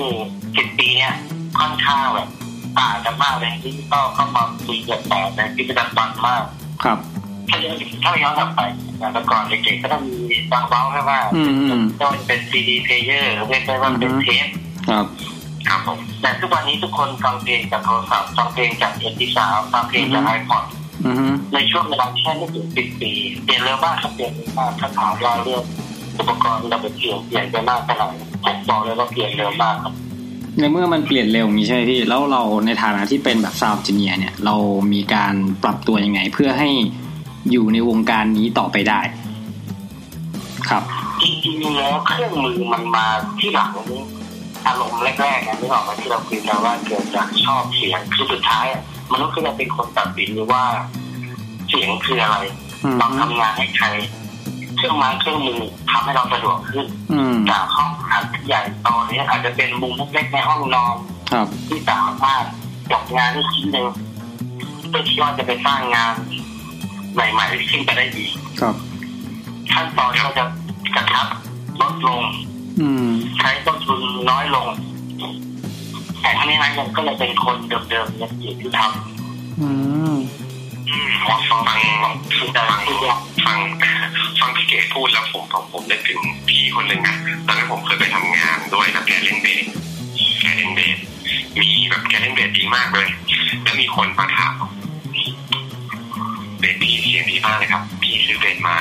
[0.57, 1.13] สิบปีเนี้ย
[1.59, 2.29] ค่อนข้างแบบ
[2.79, 6.43] ต่างกันมากเลยดิจิตอลเข้ามาคุยกับต่อในพิพิธภัณฑ์มาก
[6.85, 7.01] ครับ
[7.51, 8.61] ถ้าย้อนถ้าย้อนกลับไป
[9.13, 14.47] แต่ก่อนเด็กๆก็ต้องมี Soundabout ใช่ไหมอืมอืมก็เป็น CD player เรียกได้ว่าเป็นเทป
[14.89, 15.05] ครับ
[15.69, 20.65] ครับผมแต่ทุกวันนี้ทุกคนฟังเพลงจากโทรศัพท์ฟังเพลงจากเอ็มพีสามฟังเพลงจาก iPod
[21.55, 23.13] ในช่วงเวลาแค่ไม่ถึงสิบปี
[23.45, 25.63] เปลี่ยนเร็วมากครับเปลี่ยนมากถ้าถามเราเรื่อง
[26.19, 28.09] อุปกรณ์เราเปลี่ยนเปลี่ยนไปมากเท่าไหร่
[28.45, 29.95] ผมบอกเลยว่าเปลี่ยนเร็วมากครับ
[30.59, 34.55] ในเมื่อมันเปลี่ยนเร็วอย่างนี้ใช่ไหมพี่แล้วเราในฐานะที่เป็นแบบ sound engineer เนี่ย เรา
[34.93, 35.35] มีการ
[35.65, 36.71] ปรับตัวยังไง เพื่อให้
[37.51, 39.01] อยู่ในวงการนี้ต่อไปได้
[40.69, 40.83] ครับ
[41.23, 43.07] จริงๆแล้วเครื่องมือมันมา
[43.39, 44.03] ที่หลังนี้
[44.67, 50.65] อารมณ์แรกๆนะที่บอกมาที่เราคุยกันว่าเกิดจากชอบเสียงคือสุดท้ายอะมนุษย์ก็จะเป็นคนตัดสินว่า
[51.69, 52.37] เสียงคืออะไร
[52.85, 53.87] อืมเราทำงานให้ใคร
[54.77, 60.97] เครื่องไม้เครื่องมือทำให้เราสะดวกขึ้นอืมจากห้องอัดใหญ่โตเนี้อาจจะเป็นมุมเล็กๆในห้องนอน
[61.33, 62.45] ครับที่สามารถ
[62.91, 63.89] จบงานได้ชิ้นหนึ่ง
[64.89, 66.15] เพื่อที่ว่าจะไปสร้างงาน
[67.15, 68.75] ใหม่ๆขึ้นไปได้อีกครับ
[69.73, 70.45] ขั้นตอนก็จะ
[70.95, 71.27] กระชับ
[71.81, 72.23] ลดลง
[72.81, 74.67] อืมใช้ต้นทุนน้อยลง
[76.21, 78.81] แต่ทั้งนี้นั้นยังก็เลยเป็นคนเดิมๆเนี่ยที่ท
[79.61, 79.69] อื
[80.15, 83.59] มำฟังฟังฟังคือฟัแต่งที่ว่าฟัง
[84.41, 89.67] ฟังพี่เก๋พูดแล้วผมผมผมนึกถึงพี่คนหนึ่งอะตอนนั้นผมเคยไปทำงานด้วยนะแกเล่นเบส
[90.41, 90.99] แกเล่นเบส
[91.61, 93.09] มีแบบแกเล่นเบสดีมากเลย
[93.63, 94.53] แล้วมีคนมาถาม
[96.61, 98.77] เบสพี่เสียงดีมากเลยครับ พี่ซื้อเบสมา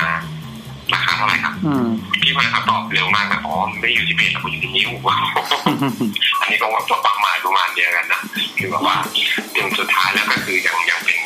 [0.92, 1.86] ราคาเท่าไหร่ครับอืม
[2.22, 4.90] พี่คนนะครับตอบเร็วมากเลยอ๋อไม่ได้อยู่ที่เบสแต่มันอยู่ที่นิ้ว
[6.40, 8.20] อันนี้ก็ว่าตัวประมาณประมาณเดียวกันนะ
[8.58, 8.96] คือแบบว่า
[9.56, 11.18] ถึงสุดท้ายแล้วก็คืออย่างอย่างเป็น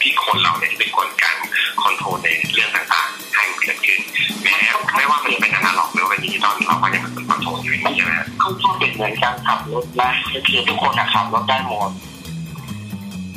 [0.00, 1.36] ที่คนเราเนี่ยที่เป็นคนกลาง
[1.82, 4.00] control ในเรื่องต่างๆ ให้มันเกิดขึ้น
[4.42, 4.56] แม้
[4.96, 11.90] ไม่ว่ามันจะเป็นอนาล็อกหรือว่าเป็นดิจิตอลเราก็ยังเป็นคน control อยู่อย่างนี้ใช่ไหมฮะค่อนข้างเป็นเหมือนการขับรถนะก็คือทุกคนอะขับรถได้หมด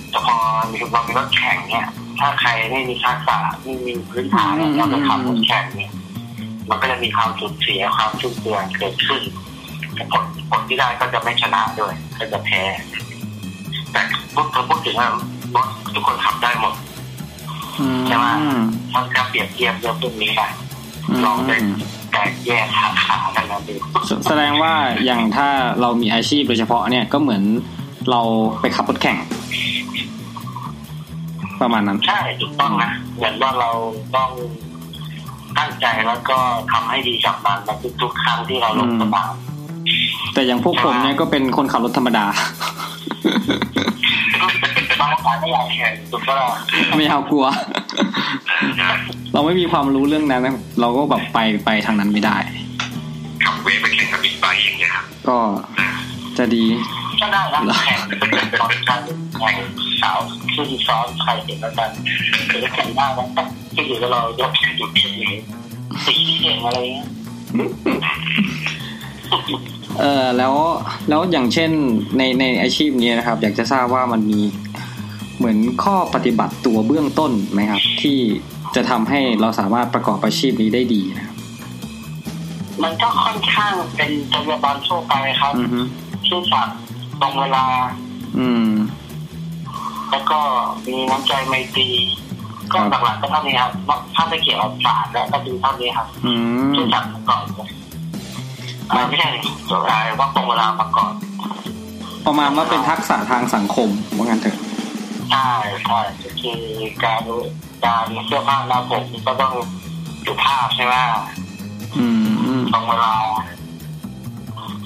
[0.10, 0.36] แต่พอ
[0.72, 1.88] มีเรามีรถแข่งเนี่ย
[2.20, 5.92] ถ้าใครไม่มีทักษะไม่มีพื้นฐานเนี่ยเราไปขับรถแข่งเนี่ย
[6.70, 9.22] มันก็จะมีความสูญเสียความสิ้นเปลืองเกิดขึ้น
[9.96, 12.62] แต่ผลผลที่ได้ก็จะไม่ชนะด้วยก็จะแพ้
[13.92, 14.02] แต่
[14.34, 15.10] พูดพูดถึงว่า
[15.56, 16.74] รถทุกคนขับได้หมด
[17.80, 18.26] อืมใช่ไหม
[18.92, 20.48] ถ้าจะเปรียบเทียบเรื่องพวกนี้ได้
[21.26, 21.52] ลองไป
[22.12, 23.74] แตกแยกขาขากันนะดู
[24.08, 24.74] แสแสดงว่า
[25.06, 25.48] อย่างถ้า
[25.82, 27.44] เรามีอาชีพโดยเฉพาะเนี่ยก็เหมือน
[28.12, 28.22] เรา
[28.62, 29.18] ไปขับรถแข่ง
[31.62, 33.70] ประมาณนั้น ใช่ถูกต้องนะเหมือนว่าเรา
[34.16, 34.30] ต้อง
[35.58, 36.38] ตั้งใจแล้วก็
[36.72, 37.70] ทำให้ดีกับมันใน
[38.02, 39.34] ทุกๆครั้งที่เราลงสนาม
[40.34, 42.26] แต่อย่างพวกผมเนี่ยก็เป็นคนขับรถธรรมดา
[45.02, 46.50] บางคนไม่อยากแข่งถูกปะล่ะ
[46.98, 47.46] ไม่เอากลัว
[49.34, 52.38] เราไม่มีความรู้เรื่องนั้นนะเราก็แบบไปไปทางนั้นไม่ได้
[53.44, 55.38] ขับเวฟไปแข่งกับบิ๊กไบค์อย่างเงี้ยครับก็
[56.38, 56.66] จะดี
[57.22, 58.00] ก็ได้นะแข่ง
[58.62, 59.02] ตอนการ
[59.40, 59.58] แข่ง
[60.02, 60.20] สาว
[60.54, 61.90] ขึ้นซ้อนใครเห็นแล้วกัน
[62.48, 63.42] หรือแข่งได้แล้วก็
[63.74, 65.14] ที่อยู่กับเรายกจุดเด่น
[66.06, 67.10] สีเก่งอะไรเงี้ย
[70.00, 70.54] เออแล้ว
[71.10, 71.72] แล้วอย่างเช่น
[72.18, 74.42] ในในอาชีพนี้นะครับ อยากจะทราบว่ามันมี
[75.38, 78.18] เหมือนข้อปฏิบัติตัวเบื้องต้นไหมครับ ที่
[78.76, 81.36] จะทำให้เราสามารถประกอบอาชีพนี้ได้ดีนะครับ
[82.84, 85.80] มันก็ค่อนข้างเป็นจรรยาบรรณทั่วไปครับอือฮึ
[86.28, 86.62] ชื่อสั
[87.28, 87.66] ตย์ตรงเวลา
[88.38, 88.70] อืม
[90.12, 90.40] แล้วก็
[90.88, 91.90] มีน้ำใจไมตรี
[92.72, 93.72] ก็ครับหลักๆก็เท่านี้ครับ
[94.16, 96.34] ถ้าไม่เกี่ยวกับศาสตร์แล้วก็ดูเท่านี้ครับอื
[96.70, 97.70] มชื่อสัตย์มาก่อนเลย
[98.92, 99.30] อ่าไม่ใช่
[99.70, 101.14] ตัวอะไรว่าตรงเวลามาก่อน
[102.26, 104.58] ประมาณว่าเป็นทักษะทางสังคมว่างั้นเถอะ
[105.32, 105.52] ใช่
[105.84, 106.00] ใช่
[106.42, 106.62] คือ
[107.04, 107.24] การ
[107.86, 109.54] การเสื้อผ้าหน้าผมก็ต้อง
[110.26, 110.96] สุภาพใช่ไหม
[111.98, 113.14] อืมอืมตรงเวลา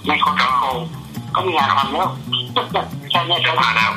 [0.05, 0.77] ไม่คนก็คง
[1.37, 2.07] ก็มีงานทำแล้ว
[3.09, 3.87] แค่นี้เสื้อผ้าหน้า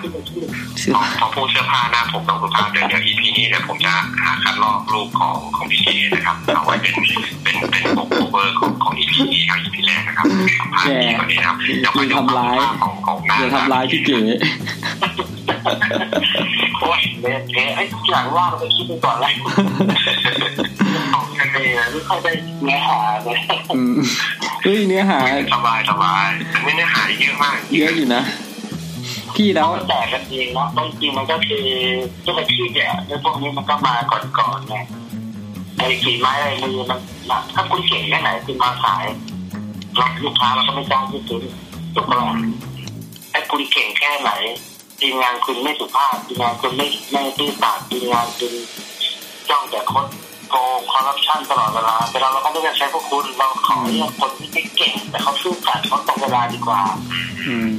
[0.78, 6.94] เชื่อพอพอพูดเสื้อผ้าหน้าผมต้องสุภาพเดี๋ยวเดี๋ยว EP นี้เดี๋ยวผมจะหาคัดลอกรูปของของพี่เอนะครับเอาไว้เป็น
[7.42, 10.24] เป็นเป็นปก cover ของของ EP นี้ครับ EP แรกนะครับ
[10.60, 14.18] สัมภาษณ์พี่คนนี้นะครับเดี๋ยวอย่าทำร้ายของของหน้าอย่าทำร้ายพี่เก๋
[16.80, 19.32] โอ้ยเละเทะไอ้หลังว่าเราไปคิดดูก่อนเลย
[21.14, 22.32] ออกกันเลยไม่ค่อยได้
[22.64, 23.38] เนื้อหาเลย
[23.76, 24.00] อืม
[24.62, 25.18] เฮ้ยเนื้อหา
[25.54, 28.22] สบายสบายอันนี้เนื้อหาเยอะมาก เยอะอยู่นะ
[29.36, 31.66] พี่แล้แล้ววแต่กันเองเนาะบางทีมันก็คือ
[32.24, 34.76] ทุกอาชีพเนี่ยในพวกนี้มันก็มาก่อนๆไง
[35.76, 37.00] ไอ้ฝีไม้ไอ้มือมัน
[37.54, 39.04] ถ้าคุณเก่งแค่ไหนคุณมาขาย
[39.96, 41.44] เราลูกค้าเราก็ไม่จ้างที่ซื้อ
[41.94, 42.14] ถูกไหม
[43.32, 44.30] ถ้าคุณเก่งแค่ไหน
[45.00, 48.52] ทีมงานคุณไม่สุภาพทีมงานคุณไม่ไม่ซื่อสัตย์ทีมงานคุณ
[49.48, 50.06] จ้องแต่คน
[50.50, 56.80] โกงคอร์รัปชันตลอดเวลาแต่เราเราก็ไม่ได้ใช้พวกคุณเราขอเลือกคนที่ไม่เก่ง แต่เขาซื่อสัตย์เขาตรงเวลาดีกว่า
[57.48, 57.70] อืม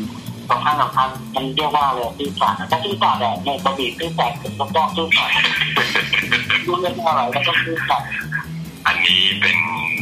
[0.52, 5.36] สำคัญสำคัญมันเรียกว่าอะไรซื่อสัตย์ถ้าซื่อสัตย์อะในกระบี่ซื่อสัตย์เป็นต้องซื่อสัตย์
[6.68, 8.10] รู้เรื่องอะไรแล้วก็ซื่อสัตย์
[8.88, 9.58] อันนี้เป็น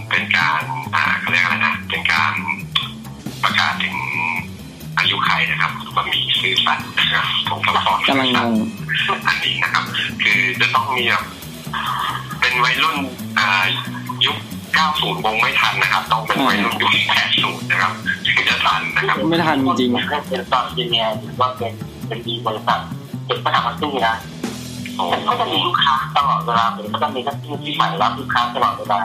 [0.09, 0.61] เป็นการ
[0.95, 2.33] อ่าเขาเรียกอะไรนะเป็นการ
[3.43, 3.95] ประกาศถึง
[4.97, 8.53] อายุไขนะครับว่ามีซื่อสัตย์นะครับผมก็สอนกำลังงง
[9.27, 9.83] อันนี้นะครับ
[10.23, 11.23] คือจะต้องมีแบบ
[12.49, 12.97] เป็นวัยรุ่น
[13.39, 13.49] อ่า
[14.25, 14.37] ยุค
[14.77, 16.91] 90วงไม่ทันนะครับ ต้องเป็นวัยรุ่นยุค
[17.33, 17.93] 80 นะครับ
[18.25, 21.73] ถึงจะทันนะครับ ไม่ทันจริงถ้าเป็นตอนจีเนียหรือว่าเป็น
[22.07, 22.79] เป็นดีบริษัท
[23.25, 24.15] เป็นปัญหามันซื่อนะ
[24.95, 29.01] โอ้ผมก็จะมีลูกค้าตลอดเวลาผมก็จะมีนักที่ที่ใหม่รับลูกค้าตลอดเวลา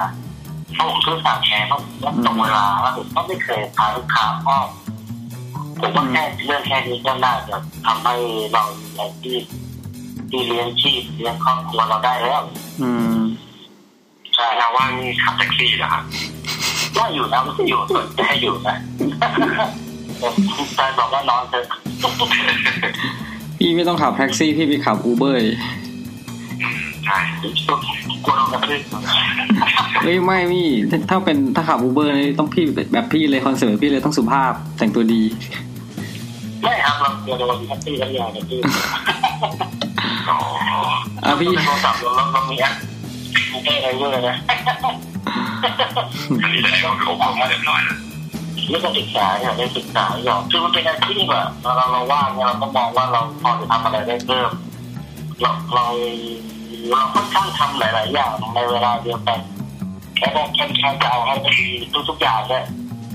[0.74, 4.68] เพราะผมซื่อสัตย์แชร์เพราะผมรับตรงเวลาแล้วผมก็ไม่เคยพาลูกค้าอ้อม
[5.80, 8.14] ผมว่าแค่เรื่องแค่นี้ก็น่าจะทำให้
[8.52, 9.42] เรามีอาชีพ
[10.30, 12.42] ที่เลี้ยงชีพเลี้ยงครอบครัวเราได้แล้ว
[12.82, 13.18] อืม
[14.34, 16.02] ใช่เราว่านี่ขับแท็กซี่นะครับ
[16.96, 18.76] ก็อยู่นะมันก็อยู่สนใจอยู่นะ
[20.76, 21.66] ใจบอกว่านอนเถอะ
[23.58, 25.40] พี่ไม่ต้องขับแท็กซี่พี่ไปขับอูเบอร์
[27.06, 27.18] ใช่
[28.24, 28.80] กลัวโดนกระทืบ
[30.02, 35.22] เฮ้ยไม่พี่ถ้าถ้าเป็นถ้าขับอูเบอร์นี่ต้องพี่แบบพี่เลยคอนเสิร์ตพี่เลยต้องสุภาพแต่งตัวดี
[36.62, 38.62] ไม่ครับเราเดี๋ยวเรามีแท็กซี่แล้วอย่างกระทืบ
[40.28, 40.38] อ๋อ
[41.24, 42.74] อะพี่โทรศัพท์เราเรามีแอป
[43.50, 44.36] กูเก้อะไรด้วยนะ
[46.42, 47.98] อันนี้แสดงว่าเขาบอกมาเรียบร้อยแล้ว
[48.70, 54.50] นี่ก็ศึกษาเนี่ยได้ศึกษาอย่างคือมันเป็นอาชีพอะเราเราว่างเนี่ยเราก็มองว่าเราพอจะทำอะไรได้เพิ่ม
[55.40, 55.84] เราเรา
[56.90, 59.38] เราค่อนข้างทำหลาย ๆ อย่างในเวลาเดียวกัน
[60.16, 61.56] แค่ได้แค่แค่จะเอาให้ดี
[62.08, 62.64] ทุกๆอย่างเลย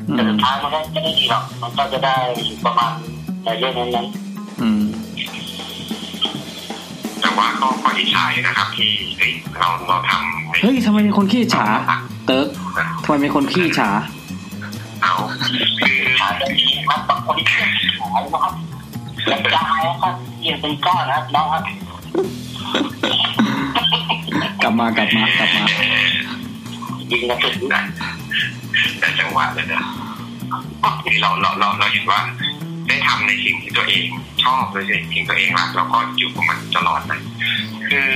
[0.10, 2.18] อืแต่มสุดท้ายมันก็ไม่ได้ดีหรอกมันก็จะได้
[2.66, 2.92] ประมาณ
[3.44, 4.08] ในเรื่องนั้น
[4.62, 4.84] อืม
[7.22, 11.66] แต่ว่าก็ก็อิจฉาอยู่นะครับที่เฮ้ยเราเราทำในเฮ้ยทำไมมีคนขี้ฉา
[12.26, 12.48] เติร์ก
[13.04, 13.90] ทำไมมีคนขี้ฉา
[15.02, 15.14] เอา
[15.80, 17.72] คือๆอาจจะมีครับบางคนที่ขาย
[18.34, 18.54] นะครับ
[19.28, 21.64] กระจายนะครับเยี่ยเป็นก้อนนะครับน้องครับ
[24.64, 25.64] กลับมากลับมากลับมา
[27.12, 27.80] ยิงกระสุนแต่
[29.00, 29.82] แต่จังหวะเลยนะ
[31.04, 32.20] คือเราเราเราเราเห็นว่า
[32.90, 34.08] ได้ทำในสิ่งที่ตัวเอง
[34.44, 37.20] ชอบในสิ่งที่ตัวเองรักแล้วก็อยู่กับมันตลอดนะ
[37.90, 38.14] คือ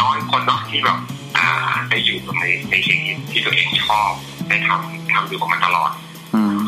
[0.00, 0.98] น้อยคนเนาะที่แบบ
[1.36, 1.46] อ่า
[1.88, 4.10] ได้อยู่กับในในสิ่งที่ที่ตัวเองชอบ
[4.48, 5.90] ได้ทำทำอยู่กับมันตลอด
[6.34, 6.58] อืม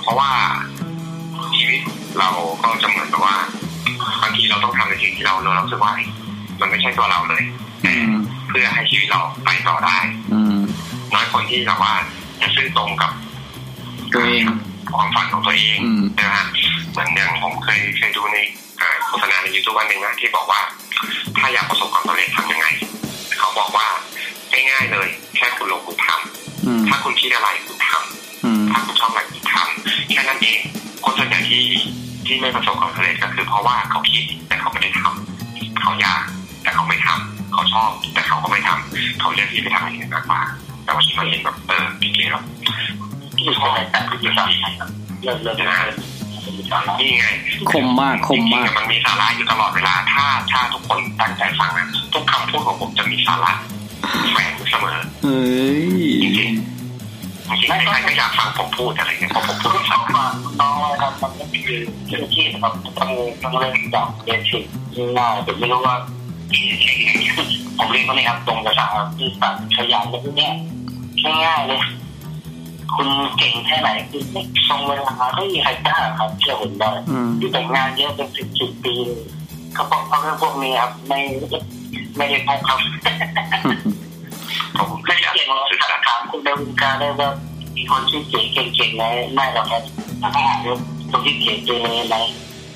[0.00, 0.30] เพราะว่า
[1.56, 1.80] ชีวิต
[2.18, 2.30] เรา
[2.62, 3.36] ก็จะเหมือนกับว่า
[4.22, 6.06] บางทีเราต้องทำในสิ่งที่เราเรารู้สึกว่าเฮ้ย
[6.60, 7.42] มันไม่ใช่ตัวเราเลย
[7.86, 8.12] อืม
[8.48, 9.98] เพื่อให้ชีวิตเราไปต่อได้
[10.32, 10.58] อืม
[11.14, 11.92] น้อยคนที่แบบว่า
[12.40, 13.12] จะซื่อตรงกับ
[14.14, 14.44] ตัวเอง
[14.96, 16.44] ความฝันของตัวเองอืมนะฮะ
[16.92, 18.36] เหมือนอย่างผมเคยเคยดูใน
[18.78, 20.60] เอ่อโฆษณาในยูทูบวันหนึ่งนะที่บอกว่า
[21.38, 22.66] ถ้าอยากประสบความสำเร็จทำยังไง
[23.38, 23.86] เขาบอกว่า
[24.52, 30.60] ง่ายๆเลย แค่คุณลงมือทำอืมถ้าคุณคิดอะไรคุณทำอืมถ้าคุณชอบอะไรคุณทำแค่นั้นเอง
[31.04, 31.64] คนส่วนใหญ่ที่
[32.26, 36.22] ที่ไม่ประสบความสำเร็จก็คือเพราะว่าเขาคิดแต่เขาไม่ได้ทำเขาอยาก
[36.62, 40.40] แต่เขาไม่ทำเขาชอบแต่เขาก็ไม่ทำเขาเลือกที่ไปทำอย่างอื่นมากกว่า
[40.84, 42.44] แต่วันนี้มาเห็นแบบเออพี่เก๋แบบ
[43.38, 44.48] ที่ชอบแต่คือสาม
[45.22, 45.94] เริ่มเริ่มเริ่ม
[47.00, 47.26] นี่ไง
[47.70, 53.52] คมมากคมมากจริงๆอะมันมีสาระอยู่ตลอดเวลา ถ้าถ้าทุกคนตั้งใจฟังนะทุกคำพูดของผมจะมีสาระ
[54.32, 55.40] แฝงอยู่เสมอเฮ้
[56.00, 63.10] ยจริงๆจริงๆใครๆก็อยากฟังผมพูดอะไรเงี้ยเพราะผมพูดคือมีเขาสาระฝากน้องนะครับมันก็คือเจ้าหน้าที่นะครับต้อง
[63.42, 64.64] ต้องเริ่มจากเบสิก
[65.18, 65.96] ง่ายผมไม่รู้ว่า
[67.78, 68.86] ผมเรียนเขาเนี่ยครับตรงภาษา
[69.18, 70.52] ที่ตัดขยันอะไรพวกเนี้ย
[71.44, 71.80] ง่ายๆเลย
[72.92, 78.94] คุณเก่งแค่ไหนคุณไม่ทรงเวลาไม่มีใครกล้าครับเชื่อผมได้อืมที่แต่งงานเยอะเป็นสิบสิบปี
[79.74, 81.20] เขาบอกเขาเรื่องพวกนี้ครับไม่
[82.16, 82.78] ไม่ได้พบครับ
[84.78, 87.30] ผมไม่อยากเก่งหรอกศึกถ้าษาถามคุณในวงการได้ว่า
[87.76, 88.40] มีคนชื่อเก๋
[88.74, 89.82] เก่งๆไหมไม่หรอกครับ
[90.20, 90.76] ถ้าถามว่า
[91.10, 92.16] คนที่เก๋เกเรไหม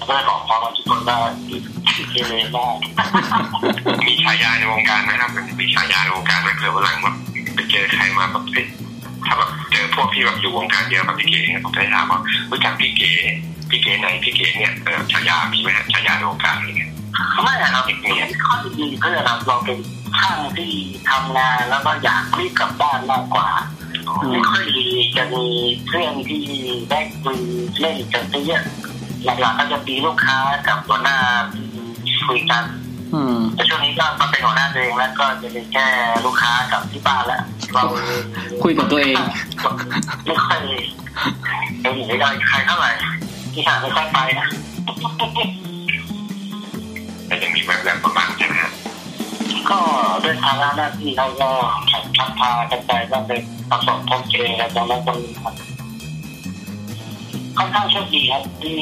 [0.09, 1.19] ก็ได้บอกพอมาทุกคนว่า
[2.11, 2.75] เกเรมาก
[4.07, 7.15] มีฉายาในวงการนะครับมันมีฉายาในวงการไหมเผื่อวันหลังแบบ
[7.55, 8.67] ไปเจอใครมาแบบเฮ้ย
[9.27, 13.13] ถ้าแบบเจอพวกที่แบบอยู่วงการเยอะแบบพี่เก๋เนี่ยผมจะได้ถามว่ารู้จักพี่เก๋
[13.71, 16.91] พี่เก๋ไหนพี่เก๋เนี่ยเออฉายามีไหมฉายาในวงการอะไรเงี้ย
[17.45, 19.79] ไม่นะครับเนี่ยข้อดีก็คือเราเราเป็น
[20.19, 20.73] ช่างที่
[21.11, 23.49] ทำงานแล้วก็อยากรีบกลับบ้านมากกว่า
[24.31, 25.47] ไม่ค่อยดีจะมี
[25.87, 26.45] เพื่อนที่
[26.91, 27.39] ได้คุย
[27.81, 28.63] เล่นกันเยอะ
[29.25, 31.19] หลักๆก็จะมีลูกค้ากับหัวหน้า
[32.27, 32.65] คุยกัน
[33.55, 35.87] แต่ช่วงนี้ก็มาเป็นหัวหน้าตัวเองแล้วก็จะเป็นแค่
[36.25, 37.43] ลูกค้ากับที่บ้านแล้ว
[37.75, 37.83] เรา
[38.63, 39.17] คุยกับตัวเอง
[40.27, 40.61] ไม่ค่อย
[41.81, 42.93] เห็นไม่ได้ใครเท่าไหร่
[43.53, 44.49] ที่หาไม่ค่อยไปนะ
[47.27, 48.73] แต่ยังมีแบบแบบประมาณใช่ไหมฮะ
[49.71, 49.79] ก็
[50.25, 51.51] ด้วยภาระหน้าที่เราก็
[52.17, 53.31] ชักพากันไปก็ไป
[53.71, 55.55] ประสบพบเจอกันตรงนั้นตรงนี้ครับ
[57.57, 58.81] ค่อนข้างโชคดีครับที่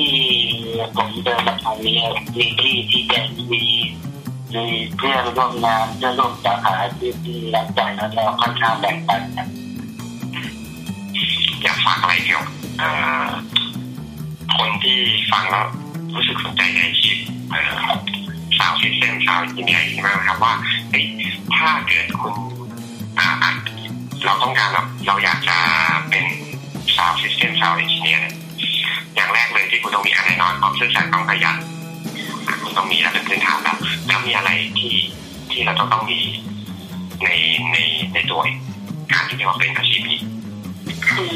[0.97, 3.13] ผมเดินมาทางนี้ครับมีที่ที่แก
[3.53, 3.63] มี
[4.55, 4.65] มี
[4.97, 9.49] เพื่อนร่วมงานเพื่อนร่วมสาขาที่ที่รักใจแล้วเราค่อนข้างแบ่งปันกัน
[11.63, 12.53] อยากฝากอะไรเกี่ยวกับ
[14.57, 14.99] คนที่
[15.31, 15.67] ฟังแล้ว
[16.15, 17.21] รู้สึกสนใจในชีวิต
[18.59, 20.53] sound system sound engineer ใช่ไหมครับว่า
[20.91, 21.05] เฮ้ย
[21.57, 22.35] ถ้าเกิดคุณ
[23.19, 23.29] อา
[24.25, 25.57] เราต้องการแบบเราอยากจะ
[26.11, 26.25] เป็น
[26.97, 28.35] sound system sound engineer เนี่ย
[29.15, 31.57] อย่างแรกเลยที่คุณต้องมีอะไรแน่นอนความซื่อสัตย์ต้องขยัน
[32.77, 34.93] ต้องมีแล้วเป็นพื้นฐานแล้วแล้วมีอะไรที่
[35.51, 36.21] ที่เราจะต้องมี
[37.25, 37.29] ใน
[37.73, 37.77] ใน
[38.15, 38.41] ในตัว
[39.13, 40.21] การที่จะมาเป็นอาชีพนี้
[41.09, 41.35] คือ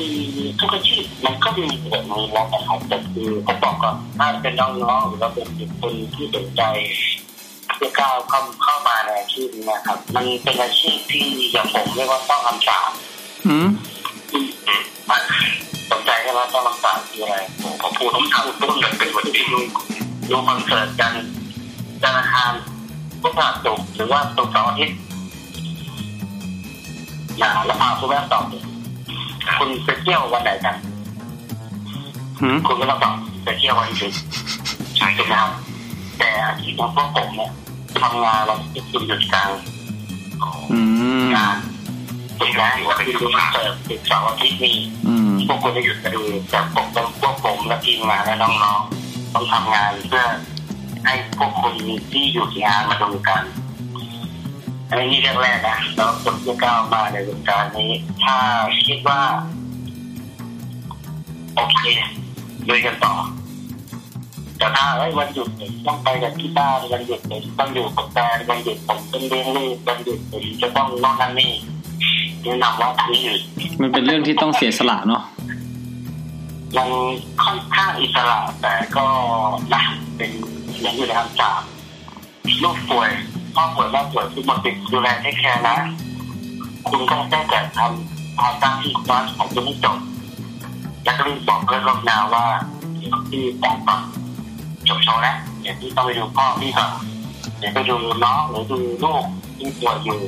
[0.60, 6.62] ทุกอาชีพมันก็มีแบบนี้แล้วนะครับแต่คือเขาบอกก่อนถ้าเป็นน้องๆหรือว่าเป็นเด็กคนที่สนใจ
[7.80, 12.90] จะก้าวเข้าเข้ามาในอาชีพนี้นะครับ มันเป็นอาชีพที่อย่างผมเรียกว่าต้องคำสาม
[13.46, 13.68] อืม
[15.90, 19.46] สนใจใช่ไหมต้องคำสามคืออะไรผมขอพูดต้องทำต้นแบบเป็นวันที่
[20.30, 21.12] ดูดูคอนเสิร์ตกัน
[22.02, 22.52] ธนาคาร
[23.20, 24.96] พุทธศุกร์หรือว่าศุกร์เสาร์อาทิตย์
[27.40, 28.62] นะแล้วพาคุณแม่ตอบเลย
[29.58, 30.76] คุณไปเที่ยววันไหนกัน
[32.40, 33.14] อืมคุณก็ต้องตอบ
[33.44, 34.12] ไปเที่ยววันหยุด
[34.96, 35.50] ใช่ถูกไหมครับ
[36.18, 37.50] แต่อาชีพของพวกผมเนี่ย
[38.02, 39.50] ทำงานวันที่คุณหยุดกลาง
[40.72, 40.80] อื
[41.22, 41.56] มงาน
[42.38, 44.72] ถูกไหมว่าคือดูคอนเสิร์ตติดเสาร์อาทิตย์มี
[45.06, 48.99] อืมพวกคุณจะหยุดมาดูแต่พวกผมพวกผมและทีมงานและน้องๆ
[49.34, 50.26] ต้องทำงานเพื่อ
[51.04, 51.74] ให้พวกคน
[52.12, 53.42] ที่อยู่ที่งานมาดูกัน
[54.88, 57.92] อันนี้เรื่องแรกนะแล้วคนที่ก้าวมาในวงการนี้
[58.24, 58.36] ถ้า
[58.86, 59.20] คิดว่า
[61.54, 61.80] โอเค
[62.68, 63.14] ลุยกันต่อ
[64.58, 71.52] แต่ถ้าเอ้ยวันหยุดเนี่ยต้องไปกับที่บ้านวันหยุดเนี่ยต้องอยู่กับแฟนวันหยุดผมต้องเลี้ยงลูกวันหยุดผมจะต้องนอนนั่นนี่
[72.42, 73.36] แนะนำว่าที่อื่
[73.80, 75.22] มันเป็นเรื่องที่ต้องเสียสละเนาะ
[76.76, 76.88] มัน
[77.42, 79.06] ค่อนข้างอิสระ แต่ก็
[79.72, 79.82] นะ
[80.16, 80.30] เป็น
[80.80, 81.62] อย่างอยู่ในคำสาป
[82.62, 83.10] ลูกป่วย
[83.54, 85.76] พ่อป่วยแม่ป่วยทุกคนติดดูแลให้แคร์นะ
[86.88, 89.98] คุณก็ได้แต่ทำทำตาที่คลาสของคุณให้จบ
[91.04, 92.44] แล้วก็รีบบอกเพื่อนร่วมงานว่า
[92.98, 94.00] เดี๋ยวพี่แต่งก่อน
[94.88, 96.90] จบโชว์แล้วเดี๋ยวพี่ต้องไปดูพ่อพี่ก่อน
[97.58, 99.24] เดี๋ยวไปดูน้องหรือดูลูก
[99.58, 100.18] ที่ป่วยอยู่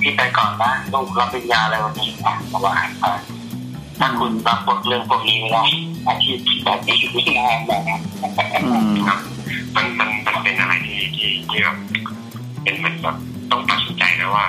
[0.00, 3.18] พี่ไปก่อนนะลูกรับปริญญาอะไรวันนี้อะประมาณนั้น
[3.98, 5.64] ถ้าคุณรับบทเรื่องพวกนี้ไม่ได้
[6.06, 8.00] อาชีพแบบนี้ไม่งานแบบนั้น
[8.64, 9.18] อืมครับ
[9.76, 11.76] มันมันมันเป็นอะไรที่ที่ที่แบบ
[12.62, 13.16] เป็นเหมือนแบบ
[13.50, 14.46] ต้องตัดสินใจนะว่า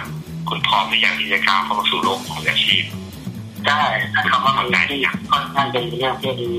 [0.49, 2.83] คุณพร้อมหรือยังที่จะก้าวเข้ามาสู่โลกของอาชีพ
[3.65, 3.81] ใช่
[4.13, 4.99] ถ้าคำว่ามันได้ที่
[5.31, 6.51] ค่อนข้างเป็นเรื่องที่ดี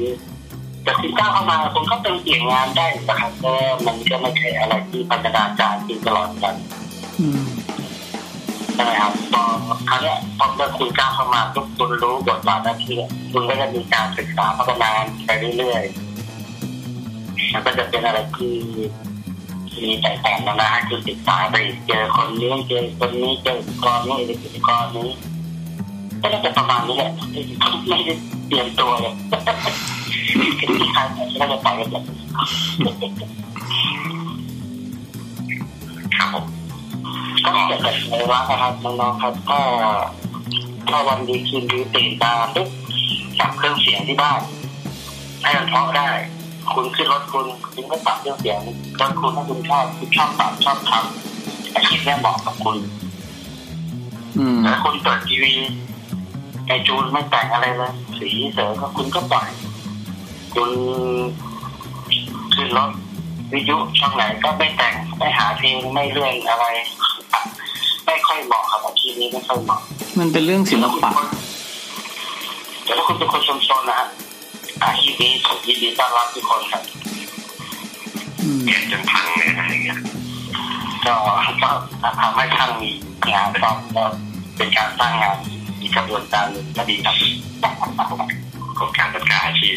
[0.85, 3.53] แต่คุณก้าวเข้ามาคุณก็เป็นเปลี่ยนงานได้นะครับก็
[3.87, 6.55] มันก็ไม่ใช่อะไรที่พัฒนาการที่ตลอดกัน
[7.21, 7.41] อืม
[7.80, 9.43] ใช่ไหมครับพอ
[9.89, 12.99] ครั้งนี้ยพอเมื่อคุณก้าวเข้ามาทุกคุณรู้บทบาทหน้าที่
[13.33, 14.91] คุณก็จะมีการศึกษาพัฒนา
[15.27, 18.55] ไปเรื่อยๆมันก็จะเป็นอะไรที่
[19.83, 25.09] มีแตกต่างนนะให้คุณศึกษาไปเจอคนนี้เจอคนนี้เจออุปกรณ์นี้เจออุปกรณ์นี้
[26.21, 27.11] ก็น่าจะประมาณนี้แหละ
[27.89, 28.15] ไม่ได้
[28.49, 29.15] เตรียมตัวเลย
[30.79, 31.01] ที่ใคร
[31.41, 32.05] ก็จะไปกันแบบ
[37.45, 39.61] ก็จะเกิดในว่านะครับน้องๆครับถ้า
[40.89, 42.69] ถ้าวันดีคืนดีตื่นมาปุ๊บ
[43.39, 44.41] ปรับเครื่องเสียงที่บ้าน
[45.43, 46.09] ให้มันเพราะได้
[46.73, 48.61] คุณขึ้นรถคุณคุณก็ปรับเครื่องเสียง
[49.01, 52.77] รถคุณถ้าคุณชอบคุณชอบปรับชอบทำอาชีพนี้เหมาะกับคุณ
[54.65, 55.55] แล้วคุณเปิดทีวี
[56.67, 59.49] ไอจูนไม่แต่งอะไรเลยสีเสือก็คุณก็ปล่อย
[60.55, 60.71] คุณ
[62.55, 62.91] ขึ้นรถ
[63.53, 66.67] วิทยุช่องไหนก็ไม่แต่งไม่หาเพลงไม่เลื่อนอะไร
[68.11, 69.81] ไม่ค่อยเหมาะครับอาชีพนี้ไม่ค่อยเหมาะ
[70.19, 71.11] มันเป็นเรื่องศิลปะ
[72.85, 74.09] แต่ถ้าคุณเป็นคนชมชนนะฮะ
[74.83, 76.83] อาชีพนี้ผมยินดีต้อนรับทุกคนครับ
[78.43, 79.99] อืมเปลี่ยนจนพังเลยอะไรอย่างเงี้ย
[81.05, 81.15] ก็
[81.63, 82.91] ก็ทำให้ท่านมี
[83.33, 84.05] งานก็ก็
[84.57, 85.37] เป็นการสร้างงาน
[85.81, 87.17] อีกกระบวนการหนึ่งก็ดีครับ
[88.77, 89.77] โครงการจัดการอาชีพ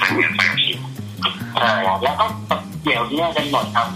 [0.00, 0.76] สร้างงานสร้างอาชีพ
[1.60, 2.24] ใช่ครับแล้วก็
[2.84, 3.88] เดี๋ยวเนี้กันหมดครับ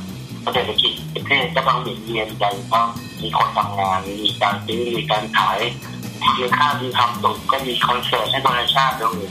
[0.55, 2.87] เศรษฐกิจประเทศก็ต้องหมุนเวียนกันเพราะ
[3.23, 5.59] มีคนทำงานมีการซื้อมีการขาย
[6.39, 9.29] มีค่ามีทำตุกก็มีคอนเสิร์ตให้บริชาติด้วย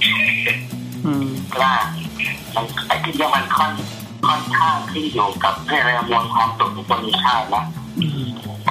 [1.56, 1.74] กล้า
[2.56, 3.72] มันไอ้ที่เรียกมันค่อน
[4.28, 7.64] ค่อนข้างขึ้นอยู่กับเรื่องมวลความสุขของคนมีชาตินะ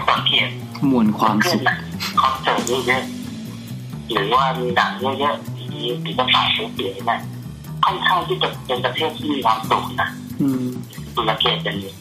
[0.09, 0.49] สังเกต
[0.91, 1.63] มวลความสุข
[2.21, 7.19] คอนเสิร์ตเยอะๆหรือว่ามีหนังเยอะๆมีศิลปะสวยๆนะ
[7.85, 10.09] ค่อนข้างที่จะเป็นประเทศที่มีความสุขนะ
[10.41, 10.65] อืม
[11.15, 11.93] คุณสังเกตกันอยู่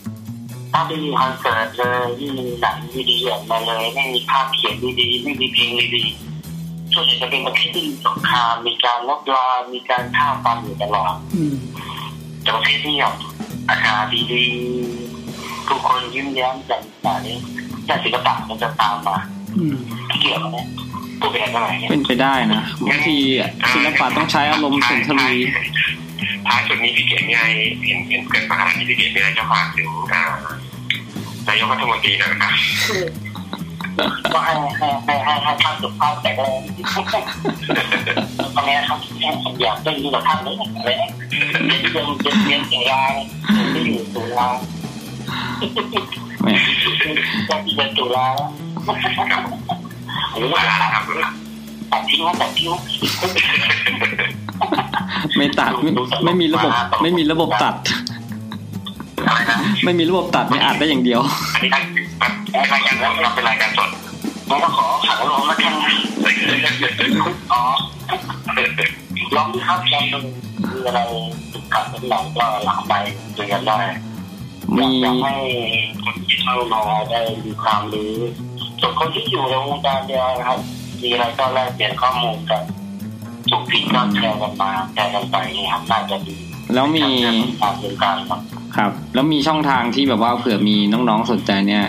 [0.73, 2.77] ถ้าไม่มีคอนเสิร์ตเลยไม่มีหนัง
[3.09, 11.55] ดีๆออกมาเลยไม่มีภาพเขียนดีๆไม่มีเพลงดีๆส่วนใหญ่จะเป็นประเทศที่มีสงครามมีการลบลามีการฆ่าฟันอยู่ตลอดอืม
[12.41, 13.13] แต่ประเทศที่แบบ
[13.69, 17.07] อากาศดีๆทุกคนยิ้มแย้มแจ่มใส
[17.85, 19.17] แต่ศิลปะมันจะตามมา
[19.57, 19.77] อืม
[20.21, 20.67] เกี่ยวกับเนี่ย
[21.19, 23.17] ผู้เป็นอะไรเนี่ยเป็นไปได้นะบางที
[23.73, 25.49] ศิลปะต้องใช้อารมณ์สุนทรีย์
[26.47, 27.47] ท้ายสุดนี้พี่เก๋มีอะไร
[27.85, 30.23] เห็นเห็นเกิดปัญหาที่พี่เก๋มีอะไรจะฝากถึงอ่า
[31.47, 32.53] นายกรัฐมนตรีหน่อยนะครับ
[34.33, 36.43] ก็ให้ให้ให้ให้ให้ท่านสุภาพแต่ก็
[38.55, 38.97] ตอนนี้ครับ
[39.43, 41.11] ผมอยากได้ยินกับท่านเลยอะไรเนี่ย
[41.67, 43.01] เรียนเรียนเรียนเรียนตุลา
[43.73, 44.47] ที่อยู่ตุลา
[46.41, 46.47] แหม
[47.47, 48.25] ได้ที่เรียนตุลา
[50.35, 51.03] หรือเวว่าลานะครับ
[51.91, 52.69] ตัดทิ้งว่าตัดทิ้ง
[55.37, 55.91] ไม่ตัดไม่
[56.25, 56.71] ไม่มีระบบ
[57.01, 57.97] ไม่มีระบบตัดอะ
[59.25, 61.21] ไไม่มีระบบตัดไม่อัดได้อย่างเดียว
[61.53, 62.33] อันนี้แบบ
[62.73, 63.89] รายการเราเราเป็นรายการสด
[64.47, 65.93] ผมก็ขอขังลงแล้วกันนะ
[67.51, 67.61] อ๋อ
[69.35, 70.19] ลองดูครับลองดู
[70.71, 70.99] มีอะไร
[71.73, 72.93] ขัดเป็นหลังก็หลังไป
[73.35, 73.79] คุยกันได้
[74.77, 75.33] มีอยากให้
[76.03, 78.13] คนที่เข้ามาได้มีความรู้
[78.81, 80.59] ส่วนคนที่อยู่ในวงการเดียวนะครับ
[81.01, 82.63] มีอะไรก็แลกเปลี่ยนข้อมูลกัน
[83.49, 86.37] ถูกผิดก็แชร์กันมาแชร์กันไปนี่ครับน่าจะดี
[86.73, 87.03] แล้วมี
[87.61, 88.39] ตามวงการครับ
[88.77, 91.85] ครับ แล้วมีช่องทางที่แบบว่าเผื่อมีน้องๆสนใจเนี่ย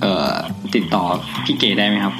[0.00, 0.32] เอ่อ
[0.74, 1.02] ติดต่อ
[1.44, 2.14] พี่เก๋ได้ไหมครับ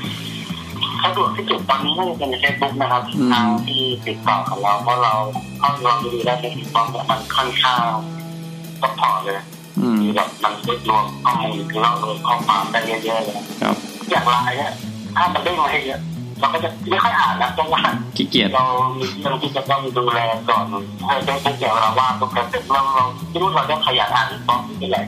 [1.05, 5.13] สะดวกที่สุดตอนนี้น่าจะเป็นในเฟซบุ๊กนะครับอืมทางที่ติดต่อกับเราเพราะเรา
[5.59, 7.85] เข้าลองดูได้ในติดต่อเนี่ยมันค่อนข้าง
[8.81, 9.37] support เลย
[9.81, 13.77] อืมมีแบบมันรวบรวมข้อมูลคือเรารวมข้อความได้เยอะๆเลยครับ
[14.11, 14.73] อย่างไลน์เนี่ย
[15.17, 16.01] ถ้ามันได้มาให้เยอะ
[16.41, 17.81] เราก็จะไม่ค่อยอ่านนะเพราะว่า
[18.17, 18.65] ขี้เกียจเรา
[18.99, 20.21] มีเรื่องที่จะต้องดูแล
[20.51, 20.65] ก่อน
[21.07, 24.99] ให้ได้ทุกอย่างเราว่างตรงกันแต่เราเราคิดว่าเราได้ขยันอ่านหรือเปล่าไม่เป็นไร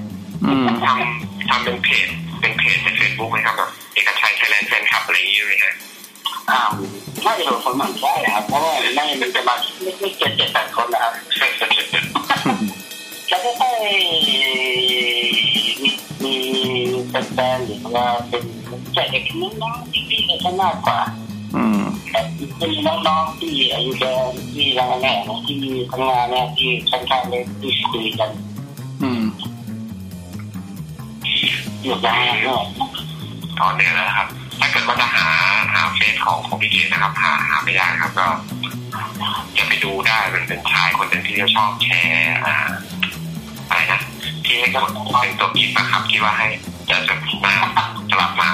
[0.45, 2.09] อืมทำทำเป็นเพจ
[2.41, 5.74] เป็นเพจในเฟซบุ๊กไหมครับแบบเอกชัย Thailand fanclub อะไรอย่างนี้เลยฮะ
[6.51, 6.61] อ่า
[7.24, 11.12] น่าจะโดนคนหมั่นไส้นะครับเพราะว่าไม่มันจะมาไม่ไม่เกินเจ็ดแปดคนนะครับ
[13.28, 13.97] แล้วก็ได้มี
[14.28, 14.39] มี
[17.11, 18.45] แฟนๆหรือว่าเป็น
[18.93, 21.01] แจกเด็กน้องๆที่ๆเนี่ยก็มากกว่า
[21.57, 24.15] อืมแต่มีน้องๆที่อายุแก่
[24.55, 25.59] ที่ทำงานที่
[25.91, 28.31] ทำงานเนี่ยที่ค่อนข้างเลยที่คุยกัน
[29.03, 29.25] อืม
[31.83, 32.61] อยู่บ้านเนี่ย
[33.61, 34.27] ตอนเนี้ยนะครับ
[34.61, 35.27] ถ้าเกิดว่าจะหา
[35.73, 38.27] หาเฟซของของพี่เกดนะครับ หาหาไม่ยากครับก็
[39.57, 43.00] จะไปดูได้มันเป็นชายคนหนึ่งที่เขาชอบแชร์อ่าอะ
[43.71, 44.01] ไรนะ
[44.45, 44.91] ที่ให้กด
[45.21, 46.49] เป็นตัว gift นะครับที่ว่าให้
[46.91, 47.14] จะจะ
[47.45, 47.55] มา
[48.11, 48.49] สลับมา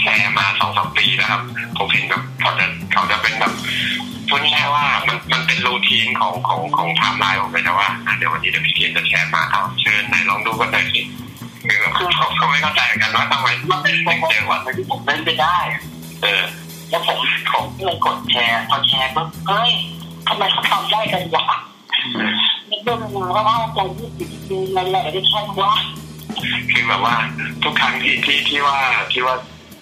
[0.00, 1.40] แชร์มาสองสามปีนะครับ
[1.78, 3.52] ผมเห็นแบบเขาจะเขาจะเป็นแบบ
[4.28, 7.88] พูดง่ายว่ามันมันเป็น routine ของของของไทม์ไลน์ผมเลยนะว่า
[8.18, 11.00] เดี๋ยววันนี้เดี๋ยวพี่เกดจะแชร์มาเอาเชิญไหนลองดูกันหน่อยสิ
[11.68, 11.92] คือแบบ
[12.36, 15.56] เขาไม่เข้าใจกันว่าทำไมมันเป็นไม่เจอวันที่ผมเล่นไปได้
[16.22, 16.42] เออ
[16.90, 17.18] แล้วผม
[17.52, 19.70] ผมก็เลยกดแชร์พอแชร์ปุ๊บเฮ้ย
[20.28, 21.44] ทำไมเขาทำได้กันวะ
[22.70, 25.72] นึกดูมาว่าว่าใจยี่สิบปีนั่นแหละได้แค่วะ
[26.70, 27.16] คือแบบว่า
[27.62, 28.78] ทุกครั้งที่ที่ที่ว่า
[29.12, 29.34] ที่ว่า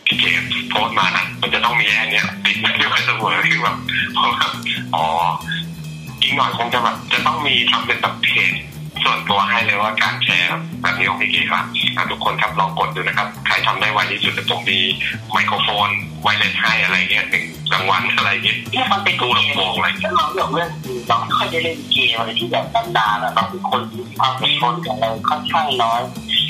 [0.06, 3.76] พี่เกมโพสมานะมันจะต้องมีแอนเนี้ยติดมาด้วยเสมอคือแบบ
[4.16, 4.52] ผมแบบ
[4.94, 5.04] อ๋อ
[6.22, 8.52] อีกหน่อยคงจะแบบจะต้องมีทำเป็นแบบเพจ
[9.02, 10.48] ส่วนตัวให้เลยว่าการแชร์
[10.82, 11.64] แบบนี้ของพี่เกมครับ
[11.96, 14.78] อะทุกคนครับลองกดดูนะครับ ใครทำได้ไวที่สุดจะผมมี
[15.32, 15.88] ไมโครโฟน
[16.22, 19.34] ไวเลสให้อะไรเงี้ยหนึ่งรางวัลอะไรเงี้ยเนี่ยมันเป็นเกม
[20.02, 22.64] แล้วเราเรื่องเรื่องคือเราไม่ค่อยได้เล่นเกมอะไรที่แบบ
[22.96, 26.00] นานๆอะเราเป็นคนที่ความเป็นคนกับเราค่อนข้างน้อย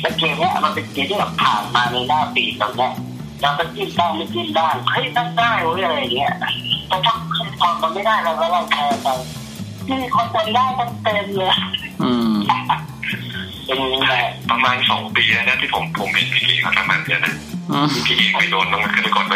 [0.01, 2.93] แล้วเกมเนี้ยมันเป็นเกมที่แบบผ่านมาในหน้าปีเราเนี่ย
[3.43, 6.33] เราก็จิ้มบ้างไม่จิ้มบ้างเฮ้ยนั่งได้เว้ยอะไรอย่างเงี้ย
[6.89, 7.15] แต่ถ้า
[7.61, 9.09] พอมันไม่ได้เราก็เราแชร์ไป
[9.89, 11.53] นี่คนจำได้ตั้งเต็มเลย
[12.03, 12.35] อืม
[13.67, 14.15] เป็นยังไง
[14.51, 17.35] ประมาณสองปีแล้วนะที่ผมผมเห็นพี่เกมเขาทำแบบเนี้ยนะ
[17.71, 19.35] อืมพี่เกมเคยโดนต้องมาขึ้นไปกดไหม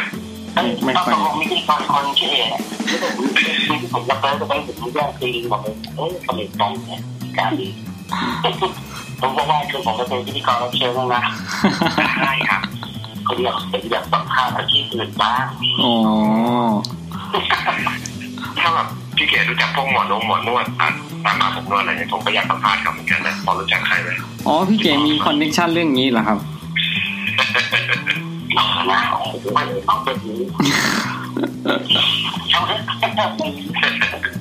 [0.84, 2.48] ไม่ค่อยต้องมีที่คนคนที่เอง
[2.88, 3.12] ที่ผม
[3.82, 7.00] ที่ผมจะเปิดจะไปถึงเรื่องตีบอกเลยเอ้ยผลิตกันเนี่ย
[7.38, 7.68] การดี
[9.20, 11.22] ผมก็ว่าคือผมจะเป็นพิธีกรรับเชิญนะ
[12.20, 12.62] ใช่ครับ
[13.24, 15.46] เขาอยากเป็นอยากสัมภาษณ์อาชีพอื่นบ้าง
[15.84, 15.94] อ๋อ
[18.60, 18.88] ถ้าแบบ
[19.18, 20.88] พี่เก๋รู้จักพวกหมอนวดหมอนวดอะ
[21.24, 24.08] ตามมาผมนวดอะไรเนี่ยผมก็อยากสัมภาษณ์เขาเหมือนกันนะพอรู้จักใครไหม
[24.46, 26.38] อ๋อพี่เก๋มีคอนเนคชันเรื่องนี้เหรอครับ
[28.54, 29.44] หล่อนะโอ้โห
[29.88, 30.40] ต้องเป็นนี้
[32.50, 32.60] เขา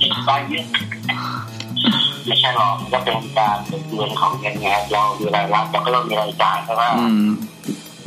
[0.02, 0.66] อีกไปเยอะ
[2.26, 7.28] ไม่ใช่หรอกก็เป็นการเป็นเงินของเงินไงเรามีรายรับเราก็ต้องมีรายจ่ายใช่ไหมอืม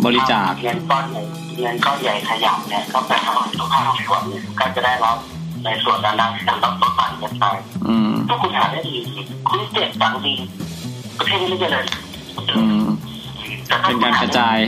[0.04, 1.22] บริจาคเงินก้อนใหญ่
[1.60, 5.16] เงินก้อนใหญ่ขยับเนี่ยก็แปลว่าทุกภาคส่วนเนี่ยก็จะได้รับ
[5.64, 7.44] ในส่วนนั้นๆที่ต้องลดผ่านกันไป
[7.88, 8.94] อืมถ้าคุณหาได้ดี
[9.48, 10.34] คุณเจ็บตังดี
[11.18, 11.86] ประเทศนี้ไม่เจริญ
[12.56, 12.86] อืม
[13.86, 14.58] เป็นการกระจาย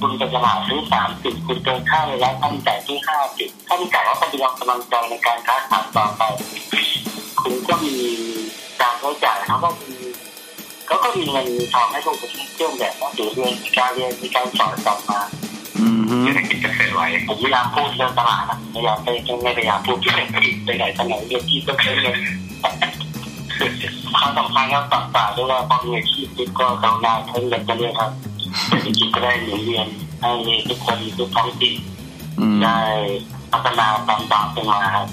[0.00, 6.22] คุณจะตลาดซื้อสามสิบคุณเกินค่าเลยแล้วท่านจ่ายที่ห้าสิบท่านจ่ายว่าปฏิบัติกำลังใจในการค้าขายต่อไป
[7.40, 7.94] คุณก็มี
[8.82, 9.92] การใช้จ่ายเขาก็มี
[10.86, 15.55] เขาก็มีเงินทองให้ลูกประเทศเชื่อมแบบว่าเดี๋ยวเรียนมีการเรียนมีการสอนกลับมาอืมฮึ
[16.22, 19.08] เศรษฐกิจเกษตรไว้ผมพยายามพูดเรื่องตลาดนะพยายามไป
[19.42, 22.16] ไม่พยายามพูดที่เศรษฐกิจไปไหนไปไหนเรียนที่ก็ใช้เงิน
[24.18, 28.10] ครั้งสำคัญก็ตัดต่าด้วยว่าพอมีอาชีพปุ๊บก็กรุณาเพิ่มเงินกันด้วยครับ
[28.68, 29.86] เศรษฐกิจก็ได้หมุนเวียน
[30.20, 30.30] ให้
[30.68, 31.74] ทุกคนทุกท้องถิ่น
[32.40, 32.78] อืมได้
[33.52, 35.06] พัฒนาตามตามกันมาครับ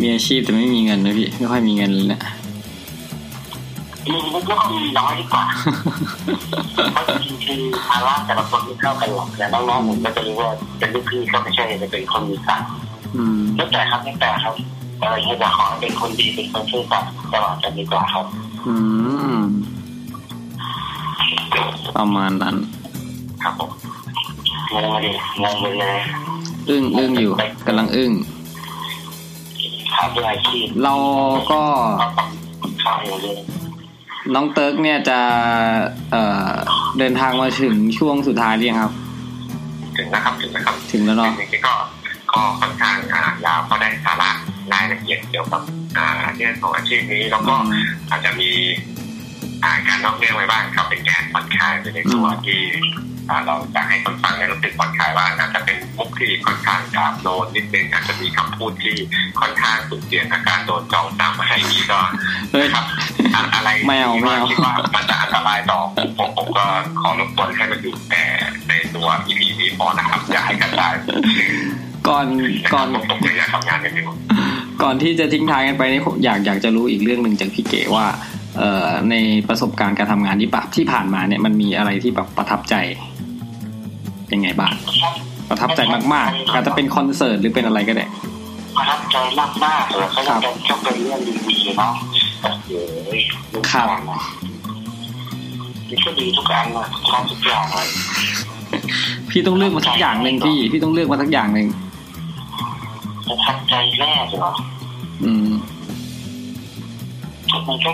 [0.00, 2.22] มีอาชีพแต่ไม่มีเงินนะพี่ไม่ค่อยมีเงินเลยเนี่ย
[4.10, 5.44] มีมันก็มีน้อยดีกว่า
[6.92, 10.48] เพราะจริงๆคือภาระแต่ละคนไม่เท่ากันหรอกแต่น้องๆผมก็จะรู้ว่า
[10.78, 12.66] เป็นลูกพี่ก็ไม่ใช่จะเป็นคนมีตังค์
[13.16, 14.54] อืมไม่แต่ครับไม่แต่ครับ
[15.00, 18.26] อะไรเงี้ยแต่ขอให้เป็นคนดีเป็นคนซื่อสัตย์ตลอดกันดีกว่าครับ
[18.66, 18.74] อื
[19.38, 19.40] ม
[21.96, 22.56] ประมาณนั้น
[23.42, 23.70] ครับผม
[24.72, 25.98] งงเลยงงเลย
[26.68, 27.32] อึ้งอึ้งอยู่
[27.66, 28.12] กำลังอึ้ง
[29.94, 30.94] หาด้วยอาชีพเรา
[31.50, 31.62] ก็
[34.34, 35.18] น้องเติร์กเนี่ยจะ
[36.10, 36.52] เอ่อ
[36.98, 38.92] เดินทางมาถึงช่วงสุดท้ายหรือยังครับ
[39.96, 41.74] ถึงนะครับถึงนะครับถึงแล้วเนาะจริงๆก็
[42.32, 44.30] ก็ค่อนข้างอ่ายาวก็ได้สาระ
[44.72, 45.62] รายละเอียดเกี่ยวกับ
[45.96, 46.06] อ่า
[46.36, 47.54] เรื่องของอาชีพนี้แล้วก็
[48.10, 48.50] อาจจะมี
[49.64, 53.11] อ่าการนอกเรื่องไว้บ้างครับเป็นการผ่อนคลายไปในตัวที่อ่า
[53.46, 58.96] เราจะให้คนฟังเนี่ยรู้สึกผ่อนคลายบ้างอาจจะเป็นมุกที่ค่อนข้างจาบโดนนิดนึงอาจจะมีคำพูดที่
[59.40, 62.00] ค่อนข้างสุดเสี่ยงกับการโดนจองจำอะไรนี้ก็
[62.52, 62.84] เฮ้ยครับ
[63.34, 66.64] อะอะไรไม่เอาไม่เอาคิดว่ามันจะอันตรายต่อผมผมก็
[67.00, 68.22] ขอรบกวนให้มันอยู่แต่
[68.68, 70.92] ในตัว EP นี้พอนะครับอย่าให้กระจาย
[72.08, 72.26] ก่อน
[72.74, 74.06] ก่อนผมผมเลยอยากทำงานกันอยู่
[74.82, 78.06] ก่อนที่จะทิ้งท้ายกันไปนี่ผมอยากอยากจะรู้อีกเรื่องหนึ่งจากพี่เก๋ว่า
[78.58, 79.16] เอ่อใน
[79.48, 82.74] ประสบการณ์การทำงานที่ปะที่ผ่านมาเนี่ยมันมีอะไรที่แบบประทับใจ
[84.32, 84.72] ยังไงบ้าง
[85.48, 85.80] ประทับใจ
[86.14, 88.06] มากๆอาจจะเป็นคอนเสิร์ตหรือเป็นอะไรก็ได้
[88.76, 91.92] ประทับใจมากมากๆเลยก็จะเป็นก็เป็นเรื่องดีๆเนาะ
[92.42, 92.70] โอ้โห
[93.70, 93.96] ครับมั
[95.96, 97.86] นก็ดีทุกอันเลยชอบทุกอย่างเลย
[99.30, 101.68] พี่ต้องเลือกมาสักอย่างหนึ่งพี่พี่ต้องเลือกมาสักอย่างหนึ่ง
[103.28, 104.52] ประทับใจแรกเหรอ
[105.24, 105.50] อืม
[107.68, 107.90] มันก็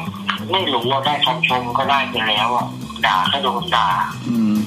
[0.51, 2.66] ไม่รู้ว่าได้คำชมก็ได้ไปแล้วอะ
[3.07, 3.89] ด่าก็โดนด่า
[4.28, 4.58] อืม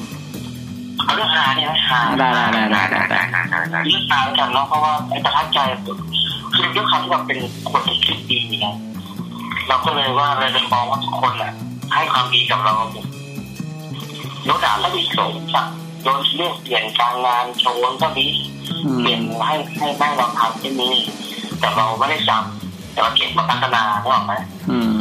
[1.16, 3.22] เรื่องหาเนี่ยนะหาได้ได้ได้ได้ได้
[3.88, 5.59] เรื่องหาแล้วกันเนาะเพราะว่าไอ้ประทับใจ
[6.53, 7.39] คือด้วยความที่เราเป็น
[7.72, 8.76] คนที่คิดดีนะ
[9.68, 11.53] เราก็เลยว่าเลยเป็นมองว่าทุกคนอะ
[11.93, 13.05] ให้ความดีกับเราหมด
[14.45, 15.68] โดนด่าก็ดีสมสัก
[16.03, 18.28] โดนเรื่องเปลี่ยนการงานโชว์ก็ดี
[18.99, 20.95] เปลี่ยนให้ให้แม่เราทำที่นี่
[21.59, 24.34] แต่เราไม่ได้จำแต่เราเก็บมาพัฒนาได้หรอกไหม
[24.70, 24.99] อืม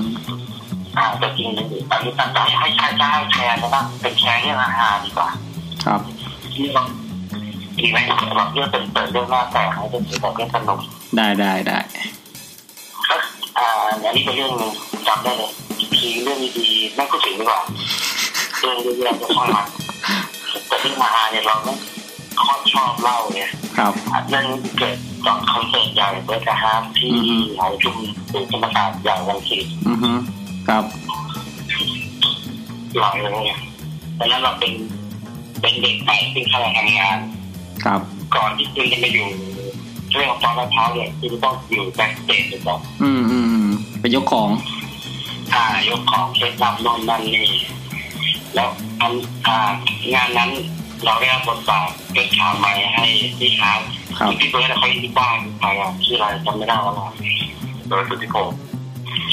[0.96, 5.28] อ่าแต่จริงๆตอนนี้ตั้งใจให้ใช้จะให้แชร์นะเป็นแชร์เรื่องอาหารดีกว่า
[5.86, 6.00] ครับ
[6.54, 6.82] ที่เรา
[7.78, 7.98] ดีไหม
[8.36, 10.80] แบบเรื่องเป็นเปิดเรื่องหน้าแตกให้เป็นแบบเรื่องสนุก
[11.16, 11.78] ได้ได้ได้
[13.08, 13.14] ก็
[13.58, 13.68] อ่า
[14.04, 14.72] อันนี้เป็นเรื่องหนึง
[15.08, 15.50] จำได้เลย
[15.96, 17.60] ทีเรื่องดีๆไม่พูดถึงดีกว่า
[18.60, 19.66] เรื่องเรื่องๆจะช่างมัน
[20.68, 21.74] แต่เรื่องอาหารเนี่ยเราไม่
[22.46, 23.92] ค่อยชอบเล่าเนี่ยครับ
[24.28, 24.46] เรื่อง
[24.78, 27.94] เกิดตอนคอนเสิร์ตใหญ่เบิร์ดฮาร์ที่อือฮึหอประชุม
[28.30, 30.10] ศูนย์ธรรมศาสตร์ใหญ่รังสิตอือฮึ
[30.68, 30.84] ครับ
[32.98, 33.56] หลังเลย
[34.18, 34.72] ตอนนั้นเราเป็น
[35.60, 37.18] เป็นเด็กใหม่ที่เข้ามาทำงาน
[37.84, 38.00] ครับ
[38.34, 39.28] ก่อนที่คุณจะมาอยู่
[40.12, 44.50] เรื่องของตอนมะพร้าวเนี่ยคุณต้องอยู่แบ็คสเตจหรือเปล่าอืมอืมอืมไปยกของ
[45.54, 47.48] อ่ายกของเช็คลำโน่นนั่นนี่
[48.54, 48.68] แล้ว
[49.00, 49.12] อัน
[49.46, 49.58] อ่า
[50.14, 50.50] งานนั้น
[51.04, 53.04] เราได้รับบทบาทเป็นข่าวใหม่ให้
[53.38, 53.80] พี่ครับ
[54.18, 57.12] ครับพี่เบิร์ดเขาอยู่ที่บ้านใครอะชื่ออะไรจำไม่ได้แล้วนะ
[57.88, 58.56] โดยสุทธิพงศ์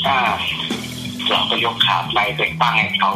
[0.08, 0.18] อ่า
[1.30, 3.12] เราก็ยกขาไปไปตั้งให้เขา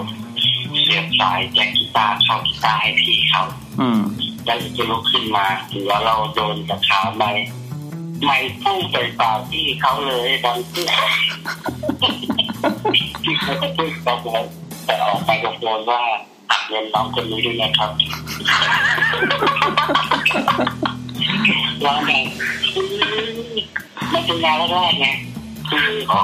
[0.84, 3.44] เสียบสายแจ็คกีตาร์เข้ากีตาร์ให้พี่เขา
[3.80, 4.02] อืม
[4.46, 7.32] แล้วจะลุกขึ้นมาหรือว่าเราโดนกับขาไม่
[8.26, 10.86] ไม่พุ่งใส่ปากพี่เขาเลยดังที่
[13.24, 14.44] ที่เขาก็พูดตะโกน
[14.86, 16.02] แต่ออกไปตะโกนว่า
[16.50, 17.92] ตัดเงินน้องคนนี้ด้วยนะครับ
[21.86, 22.26] ร้องแบบ
[24.10, 25.08] ไม่เป็นงานแรกๆไง
[25.70, 26.24] คือออก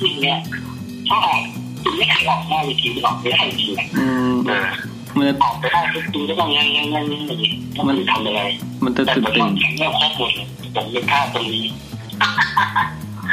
[0.00, 0.38] ที่เนี้ย
[1.08, 1.18] ถ้า
[1.84, 4.66] ออกคุณไม่ออกหน้าเวทีออกไม่ได้จริงๆอืมเออ
[5.16, 7.52] มันจะออกไปได้ทุกทีแล้วก็ยังยังยังยังอย่างนี้
[7.86, 8.40] มันทำอะไร
[8.84, 11.64] มันจะแต่ตื่นผมตื่ว่านแข็งแรงครบหมดเลยผมเป็นท่าตรงนี้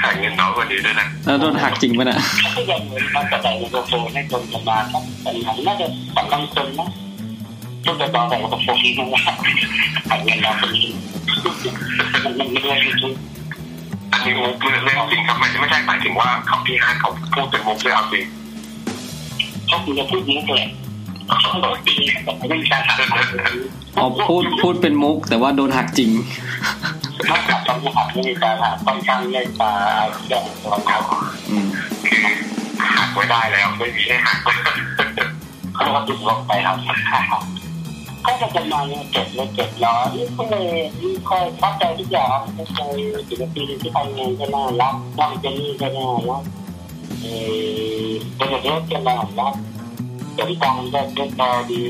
[0.02, 6.88] หาเงินน้องคนนี้ด้วยนะแล้วโดนหักจริงปะเนี่ยเขาก็ยังเหมือนมาแต่ไมโครโฟนให้คนจะมาครับแต่ผมน่าจะสำคัญคนนะ
[7.86, 9.22] ทุกแต่ตอนแต่ไมโครโฟนที่นั่นว่า
[10.10, 10.86] หาเงินมาคนนี้
[12.24, 13.14] มันมันไม่ได้จริง
[14.18, 20.66] อันนี้มุกเรื่องจริงครับไม่ไม่ใช่หมายถึงว่าเขาพี่ฮาร์ดเขาพูดเป็นมุกเลยเอาจริงๆเขาคุณจะพูดมุกเลย
[21.42, 22.98] เขาบอกจริงแต่ไม่มีการถาม
[23.98, 26.12] อ๋อพูดพูดเป็นมุก แต่ว่าโดนหักจริง
[27.30, 29.74] นอกจากต้องถามไม่มีการถามค่อนข้างเล่นตา
[30.28, 30.98] อย่างรองเท้า
[31.50, 31.68] อืม
[32.08, 32.24] คือ
[32.98, 34.38] หักไว้ได้แล้วไม่มีให้หัก
[35.76, 36.76] เขาก็ติดลบไปครับ
[38.28, 40.70] ก็จะประมาณเจ็ดเลยเจ็ดร้อยก็เลย
[41.30, 42.98] คอยพักใจทุกอย่างไม่เคย
[43.30, 46.44] ศิลปินที่ทำงานก็น่ารักน้องเจนนี่ก็น่ารัก
[47.22, 47.26] เอ
[48.06, 49.54] อเป็นเรื่องก็น่ารัก
[50.38, 51.84] สมตังก็เป็นตาดี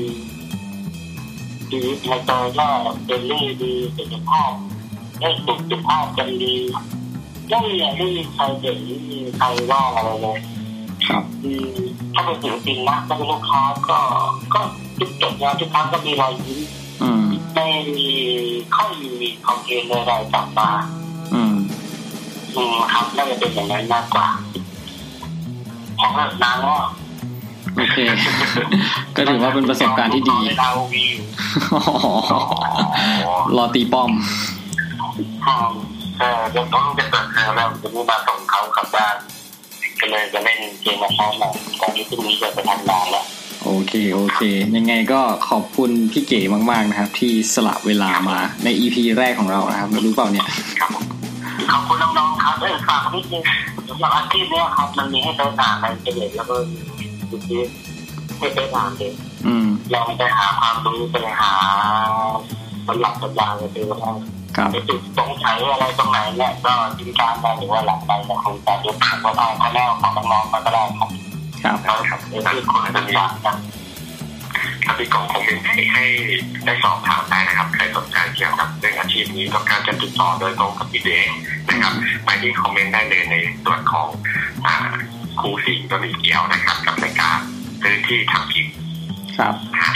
[1.68, 2.68] ชีวิตในตัวก็
[3.06, 4.52] เป็นเรื่องดีสุขภาพ
[5.18, 6.56] ได้สุขภาพกันดี
[7.48, 10.38] ไม่มีไม่มีใครเด่นไม่มีใครว่าอะไรเลย
[11.06, 11.76] ครับอืม
[12.14, 13.98] ถ้าเป็นศิลปินนะถ้าเป็นลูกค้าก็
[14.54, 14.60] ก็
[14.98, 16.58] ทุกจบงานทุกครั้งก็มีรอยยิ้ม
[17.02, 17.24] อืม
[17.54, 17.66] ไม่
[17.98, 18.10] มี
[18.76, 18.90] ค่อย
[19.20, 20.70] มีคอมเพลนอะไรกลับมา
[21.34, 21.56] อืม
[22.56, 24.28] อืมครับน่าจะเป็นอย่างนั้นมากกว่า
[25.98, 26.82] พอเลิกนานแล้ว
[27.76, 27.98] โอเค
[29.16, 31.22] ก็ถือว่าเป็นประสบการณ์ที่ดีเราวีอยู่
[33.56, 34.10] รอตีป้อม
[35.46, 35.72] อืม
[36.18, 39.16] เออเดี๋ยวเขาจะเปิดเทอมแล้วจะมีมาส่งเขากลับบ้าน
[40.00, 43.24] ก็เลยจะเล่นเกมมาพร้อมมาก่อนที่พรุ่งนี้จะไปทำงานแล้ว
[43.64, 44.40] โอเค โอเค
[44.76, 46.40] ยังไงก็ขอบคุณพี่เก๋
[46.70, 50.46] มาก ๆ นะครับ ที่สละเวลามาใน EP แรกของเรานะครับ รู้เปล่าเนี่ย
[50.80, 51.04] ครับผม
[51.72, 53.42] ขอบคุณน้องๆครับเออฝากนิดนึง
[53.88, 56.56] สำหรับอาชีพเนี้ยครับ มันมีให้เดินอ่านในอินเทอร์เน็ตแล้วก็
[57.30, 57.60] ดูที่
[58.38, 59.12] ให้เดินอ่านเอง
[59.46, 61.52] อืมลองไปหาความรู้ไปหา
[62.88, 64.12] สำหรับสัญญาเลยคือว่า
[64.56, 71.10] ครับจุดสงสัยอะไรตรงไหนเนี่ยก็ทิ้งการได้หรือว่าหลังไปจะคุยกันยกถามก็เอาคะแนนของน้องๆมาก็ได้ครับ
[71.64, 73.12] ครับแล้วครับเดี๋ยวที่คนจะมี
[73.44, 73.56] กัน
[74.84, 76.04] ถ้าพี่กองคอมเมนต์ให้ให้
[76.66, 81.28] ได้สอบถามได้นะครับใครสนใจเกี่ยวกับเรื่องอาชีพนี้ต้องการจะติดต่อโดยตรงกับพี่เดง
[81.68, 81.92] นะครับ
[82.24, 84.08] ไปที่คอมเมนต์ได้เลยในส่วนของ
[84.66, 84.74] อ่า
[85.40, 87.38] ครูสีก็มีเกี่ยวนะครับ กับรายการ
[87.82, 88.66] พื้นที่ทำกิน
[89.38, 89.92] ครับนะ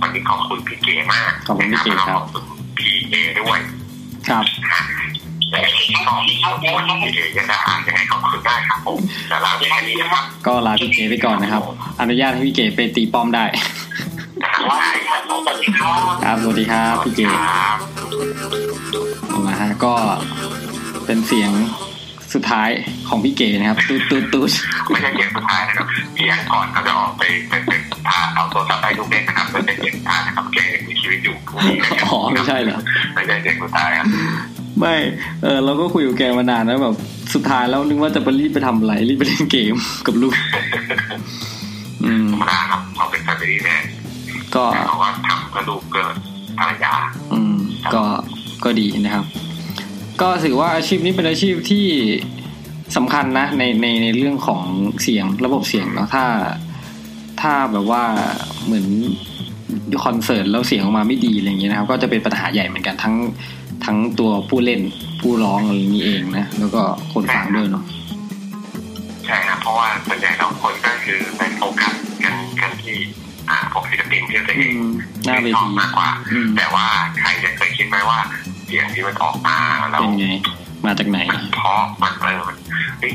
[0.00, 2.44] วันนี้ขอบคุณพี่เก๋มากขอบคุณพี่เก๋ครับแล้วก็ขอบคุณ
[2.78, 3.60] พี่เอด้วย
[4.30, 4.78] ครับนะ
[5.50, 5.60] และ
[6.06, 11.62] ก็พี่เอยังได้อ่านยังไงขอบคุณได้ครับผมแต่ลาไปแค่นี้นะครับ ก็ลาพี่เก๋ไปก่อนนะครับ
[12.00, 13.44] อนุญาตให้พี่เก๋ไปตีป้อมได้
[14.40, 17.78] ได้ครับสวัสดีครับครับสวัสดีครับพี่เก๋ครับ
[19.48, 19.94] นะฮะก็
[21.06, 21.50] เป็นเสียง
[22.34, 22.70] สุดท้าย
[23.08, 24.50] ของพี่เก๋นะครับตูดตูดตูด
[24.86, 32.78] ไม่ใช่เสียงสุดท้ายนะครับเสียงก่อนเขาจะออกไปเป็นเป็นพาเอาโทรศัพท์ไปลูกเล่นนะครับไม่ใช่เสียงสุดท้ายนะครับแกยังมีชีวิตอยู่พรุ่งนี้นะครับอ๋อไม่ใช่เหรอ
[33.14, 34.06] ไม่ใช่เสียงสุดท้ายครับ
[34.80, 34.94] ไม่
[35.42, 36.94] เออเราก็คุยกับแกมานานแล้วแบบ
[37.34, 39.74] สุดท้ายแล้วนึกว่าจะไปรีบไปทำอะไรรีบไปเล่นเกม
[40.06, 40.32] กับลูก
[42.04, 43.82] อืมธรรมดาครับเขาเป็นแฟมิลี่แมน
[44.54, 46.14] ก็แต่เขาว่าทำเพื่อลูกเกิด
[46.58, 46.92] ภรรยา
[47.32, 47.56] อืม
[47.94, 48.02] ก็
[48.64, 49.24] ก็ดีนะครับ
[50.22, 51.86] ก็ถือว่าอาชีพนี้เป็นอาชีพที่
[52.96, 54.64] สำคัญนะในในในเรื่องของ
[55.02, 56.24] เสียงระบบเสียงเนาะถ้า
[57.40, 58.04] ถ้าแบบว่า
[58.64, 58.86] เหมือน
[60.04, 63.14] คอนเสิร์ตแล้วเสียงออกมาไม่ดีอะไรอย่างเงี้ยนะครับ ก็จะเป็นปัญหาใหญ่เหมือนกันทั้ง
[63.84, 64.80] ทั้งตัวผู้เล่น
[65.20, 67.84] ผู้ร้องอะไรนี้เองนะแล้วก็คนฟังด้วยเนาะ
[69.26, 71.94] ใช่ครับเพราะว่าส่วนใหญ่แล้วคนก็คือไปโฟกัส
[72.24, 72.96] กันกันที่
[73.50, 74.74] อ่าพวกศิลปินที่ตัวเอง
[75.26, 76.86] หน้าเวชอทีบมากกว่าอืมแต่ว่า
[77.20, 78.18] ใครจะเคยคิดไหมว่า
[78.49, 79.58] เสียงที่มันออกมา
[79.90, 80.26] แล้วเป็นไง
[80.86, 82.56] มาจากไหนมันเพราะมันเออมัน
[83.00, 83.12] เฮ้ย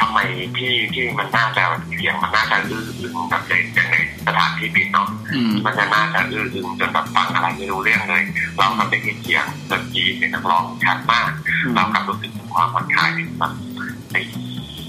[0.00, 0.18] ทำไม
[0.56, 1.62] ที่ที่มันน่าจะ
[1.96, 8.22] เสียงมันน่าจะอื้ออึงแบบในอย่างในสถานที่ปิดเนาะอืมมันจะน่าจะอื้ออึงจนแบบฟังอะไรไม่รู้เรื่องเลย
[8.56, 11.30] เรากับได้ยินเสียงดนตรีเสียงนักร้องชัดมาก
[11.74, 13.52] เรากับรู้สึกถึงความผ่อนคลายแบบ
[14.10, 14.24] เฮ้ย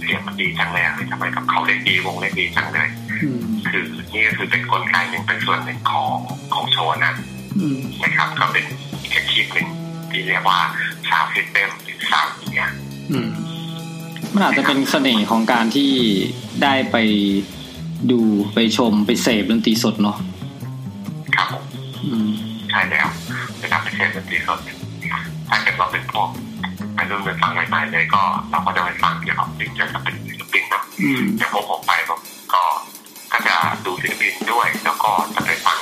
[0.03, 2.89] เสียงมันดีจังเลยอะเฮ้ยทำไมกับเขาเล่นดีวงเล่นดีจังเลย
[3.24, 3.39] อืม
[3.70, 3.84] คือ
[4.14, 6.18] นี่ก็คือเป็นกลไกหนึ่งเป็นส่วนหนึ่งของ
[6.53, 7.16] ของโชว์นั้น
[7.60, 8.66] อืมนะครับก็เป็น
[9.01, 9.68] อีกอาชีพหนึ่ง
[10.16, 10.59] ที่เรียกว่า
[11.09, 12.70] ซาวซิสเต็มหรือซาวเนีย
[13.11, 13.30] อืม
[14.34, 15.91] มันอาจจะเป็นเสน่ห์ของการที่
[16.63, 16.97] ได้ไป
[18.11, 18.20] ดู
[18.53, 20.18] ไปชมไปเสพดนตรีสดเนาะ
[21.36, 21.63] ครับผม
[22.05, 22.30] อืม
[22.70, 23.07] ใช่แล้ว
[23.61, 24.59] นะครับเป็นเช่นดนตรีสด
[25.49, 26.30] ถ้าเกิดเราเป็นพวก
[26.93, 32.20] ไปรุ่นไปฟังใหม่ๆเลยก็ เราก็จะไปฟังเกี่ยวกับสิ่งเกี่ยวกับเป็นศิลปินเนาะอืมอย่างพวกผมไปผม
[32.53, 32.63] ก็
[33.32, 33.55] ก็จะ
[33.86, 35.78] ดูศิลปินด้วย แล้วก็จะไปฟัง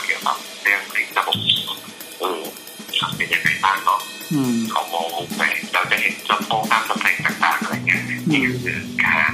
[4.41, 5.05] างเนาะอืมเขามอง
[5.37, 5.41] ไป
[5.73, 9.31] เราจะเห็นลำโพงตามสเปคต่างๆอะไรเงี้ยนี่คือการ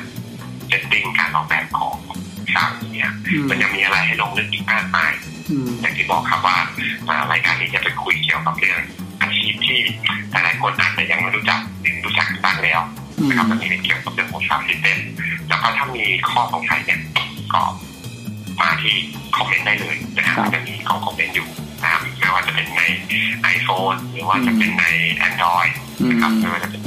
[0.67, 1.95] setting การออกแบบของ
[2.55, 5.11] สาวเนี่ยอืมมันยังมีอะไรให้ลงลึกอีกมากมาย
[5.51, 6.57] อืมอย่างที่บอกครับว่า
[7.07, 8.79] อ่ารายการนี้จะไปคุยเกี่ยวกับเรื่อง
[9.21, 9.79] อาชีพที่
[10.31, 12.79] หลายๆคนอาจจะยังไม่รู้จักหรือรู้จักบ้างแล้ว
[13.19, 14.99] อืมนะครับมันมีเกี่ยวกับเรื่องของ sound system
[15.49, 16.99] แล้วก็ถ้ามีข้อสงสัยเนี่ย
[17.53, 17.61] ก็
[18.61, 18.95] มาที่
[19.37, 21.47] คอมเมนต์ได้เลยนะครับครับจะมีข้อคอมเมนต์อยู่
[21.81, 22.81] นะครับไม่ว่าจะเป็นใน
[23.55, 24.85] iPhone หรือว่าจะเป็นใน
[25.27, 26.81] Android อืมนะครับไม่ว่าจะเป็น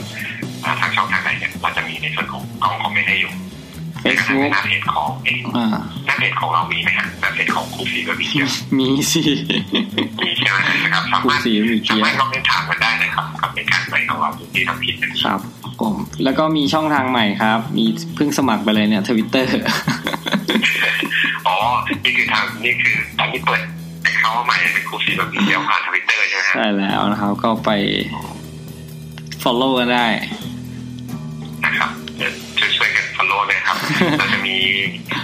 [0.64, 3.32] อ่าทางช่องทางไหนเนี่ยเราจะมีในส่วนของกล่องคอมเมนต์ให้อยู่
[4.04, 5.68] Facebook หน้าเพจของเองอ่า
[6.06, 9.22] หน้าเพจของเรามีไหมฮะหน้าเพจของครูฟีก็มีเยอะมีสิ
[10.22, 15.40] มีใช่ไหมนะครับสาครูมารถสีมีเกีสายร์มารถคอมเมนต์ถามกันได้นะครับกับในการไปของเราที่ทำผิดนะครับครับ
[15.80, 15.94] ผม
[16.24, 19.50] แล้วก็มีช่องทางใหม่ครับ มีเพิ่งสมัครไปเลยเนี่ยทวิตเตอร์
[21.52, 21.62] อ๋อ
[22.04, 23.60] นี่คือทางนี่คือตอนนี้เปิด
[24.18, 27.70] เขาใหม่เป็นครูฟีแบบมีเดียวผ่านทวิตเตอร์ใช่ไหมฮะใช่แล้วนะครับก็ไป
[29.42, 30.06] follow กันได้
[31.64, 32.32] นะครับเดี๋ยว
[32.76, 33.76] ช่วยๆกัน follow เลยครับ
[34.18, 34.56] เราจะมี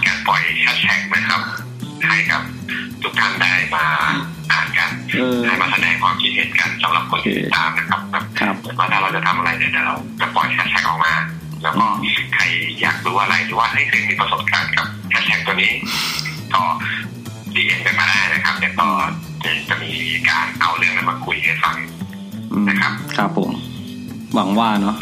[0.07, 1.41] การปล่อยแฮชแท็กนะครับ
[2.09, 2.43] ให้กับ
[3.03, 3.85] ทุกท่านได้มา
[4.53, 11.15] อ่านกันเออได้มาแสดงความคิดเห็นกันสำหรับคนที่ติดตามนะครับแบบครับว่าถ้าเราจะทำอะไรเนี่ยเดี๋ยวเราจะปล่อยแฮชแท็กออกมา
[11.63, 11.87] แล้วก็
[12.35, 12.43] ใคร
[12.81, 15.73] อยากรู้อะไรหรือว่าให้เคยมีประสบการณ์กับแฮชแท็กตัวนี้
[16.55, 16.63] ก็
[17.55, 18.89] ดีเอ็นกันมาได้นะครับเดี๋ยวก็
[19.69, 19.93] จะมี
[20.29, 21.77] การเอาเรื่องนั้นมาคุยให้ฟัง
[22.53, 23.51] อืมนะครับ ครับผม
[24.35, 24.97] หวังว่าเนาะ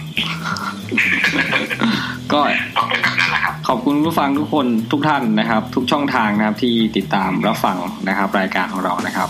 [2.32, 2.40] ก็
[2.76, 7.76] ต้องเป็นแบบนั้นแหละครับขอบคุณผู้ฟังทุกคนทุกท่านนะครับ ทุกช่องทางนะครับที่ติดตามรับฟัง
[8.08, 9.28] นะครับ รายการของเรานะครับ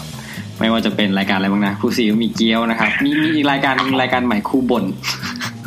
[0.60, 5.16] ไม่ว่าจะเป็นรายการอะไรบ้างนะครูซีมีเกี๊ยวนะครับ มีมีอีกรายการหนึงรายการใหม่ครูบ่นครู
[5.56, 5.65] บท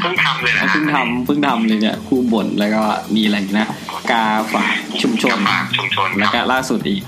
[0.00, 2.82] เพิ่งทำเลยนะฮะเพิ่งทำเพิ่งทำเลยเนี่ยครูบ่นแล้วก็
[3.14, 3.66] มีอะไรอีกนะ
[4.10, 7.02] กาฝากชุมชนกาฝากชุมชนแล้วคก็รับล่าสุดอีก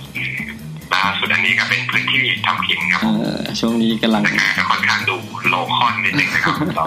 [0.95, 5.17] ล่าสุดอันนี้ก็เป็นพื้นที่ทำกินครับเออช่วงนี้กำลังแต่งานก็ค่อนข้างดู
[5.49, 6.87] โลคอนนิดนึงนะครับเรา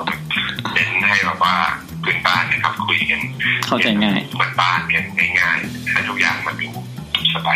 [0.74, 1.56] เน้นให้แบบว่า
[2.04, 3.20] พื้นบ้านนะครับคุยกัน
[3.68, 5.06] เข้าใจง่ายเหมือนบ้านกัน
[5.40, 6.70] ง่ายๆให้ทุกอย่างมันดู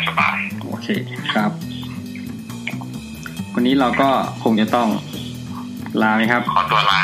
[0.08, 0.88] สบายๆโอเค
[1.34, 1.52] ครับ
[3.54, 4.10] วันนี้เราก็
[4.44, 4.88] คงจะต้อง
[6.02, 7.02] ลาไหมครับ ขอตัวลา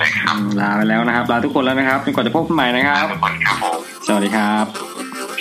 [0.00, 4.64] นะครับลาไปแล้วนะครับ ลาทุกคนแล้วนะครับจนกว่าจะพบกันใหม่นะครับทุกคนครับผมสวัสดีครับ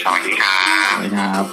[0.04, 1.44] สวัสดีครับสวัสดีครับ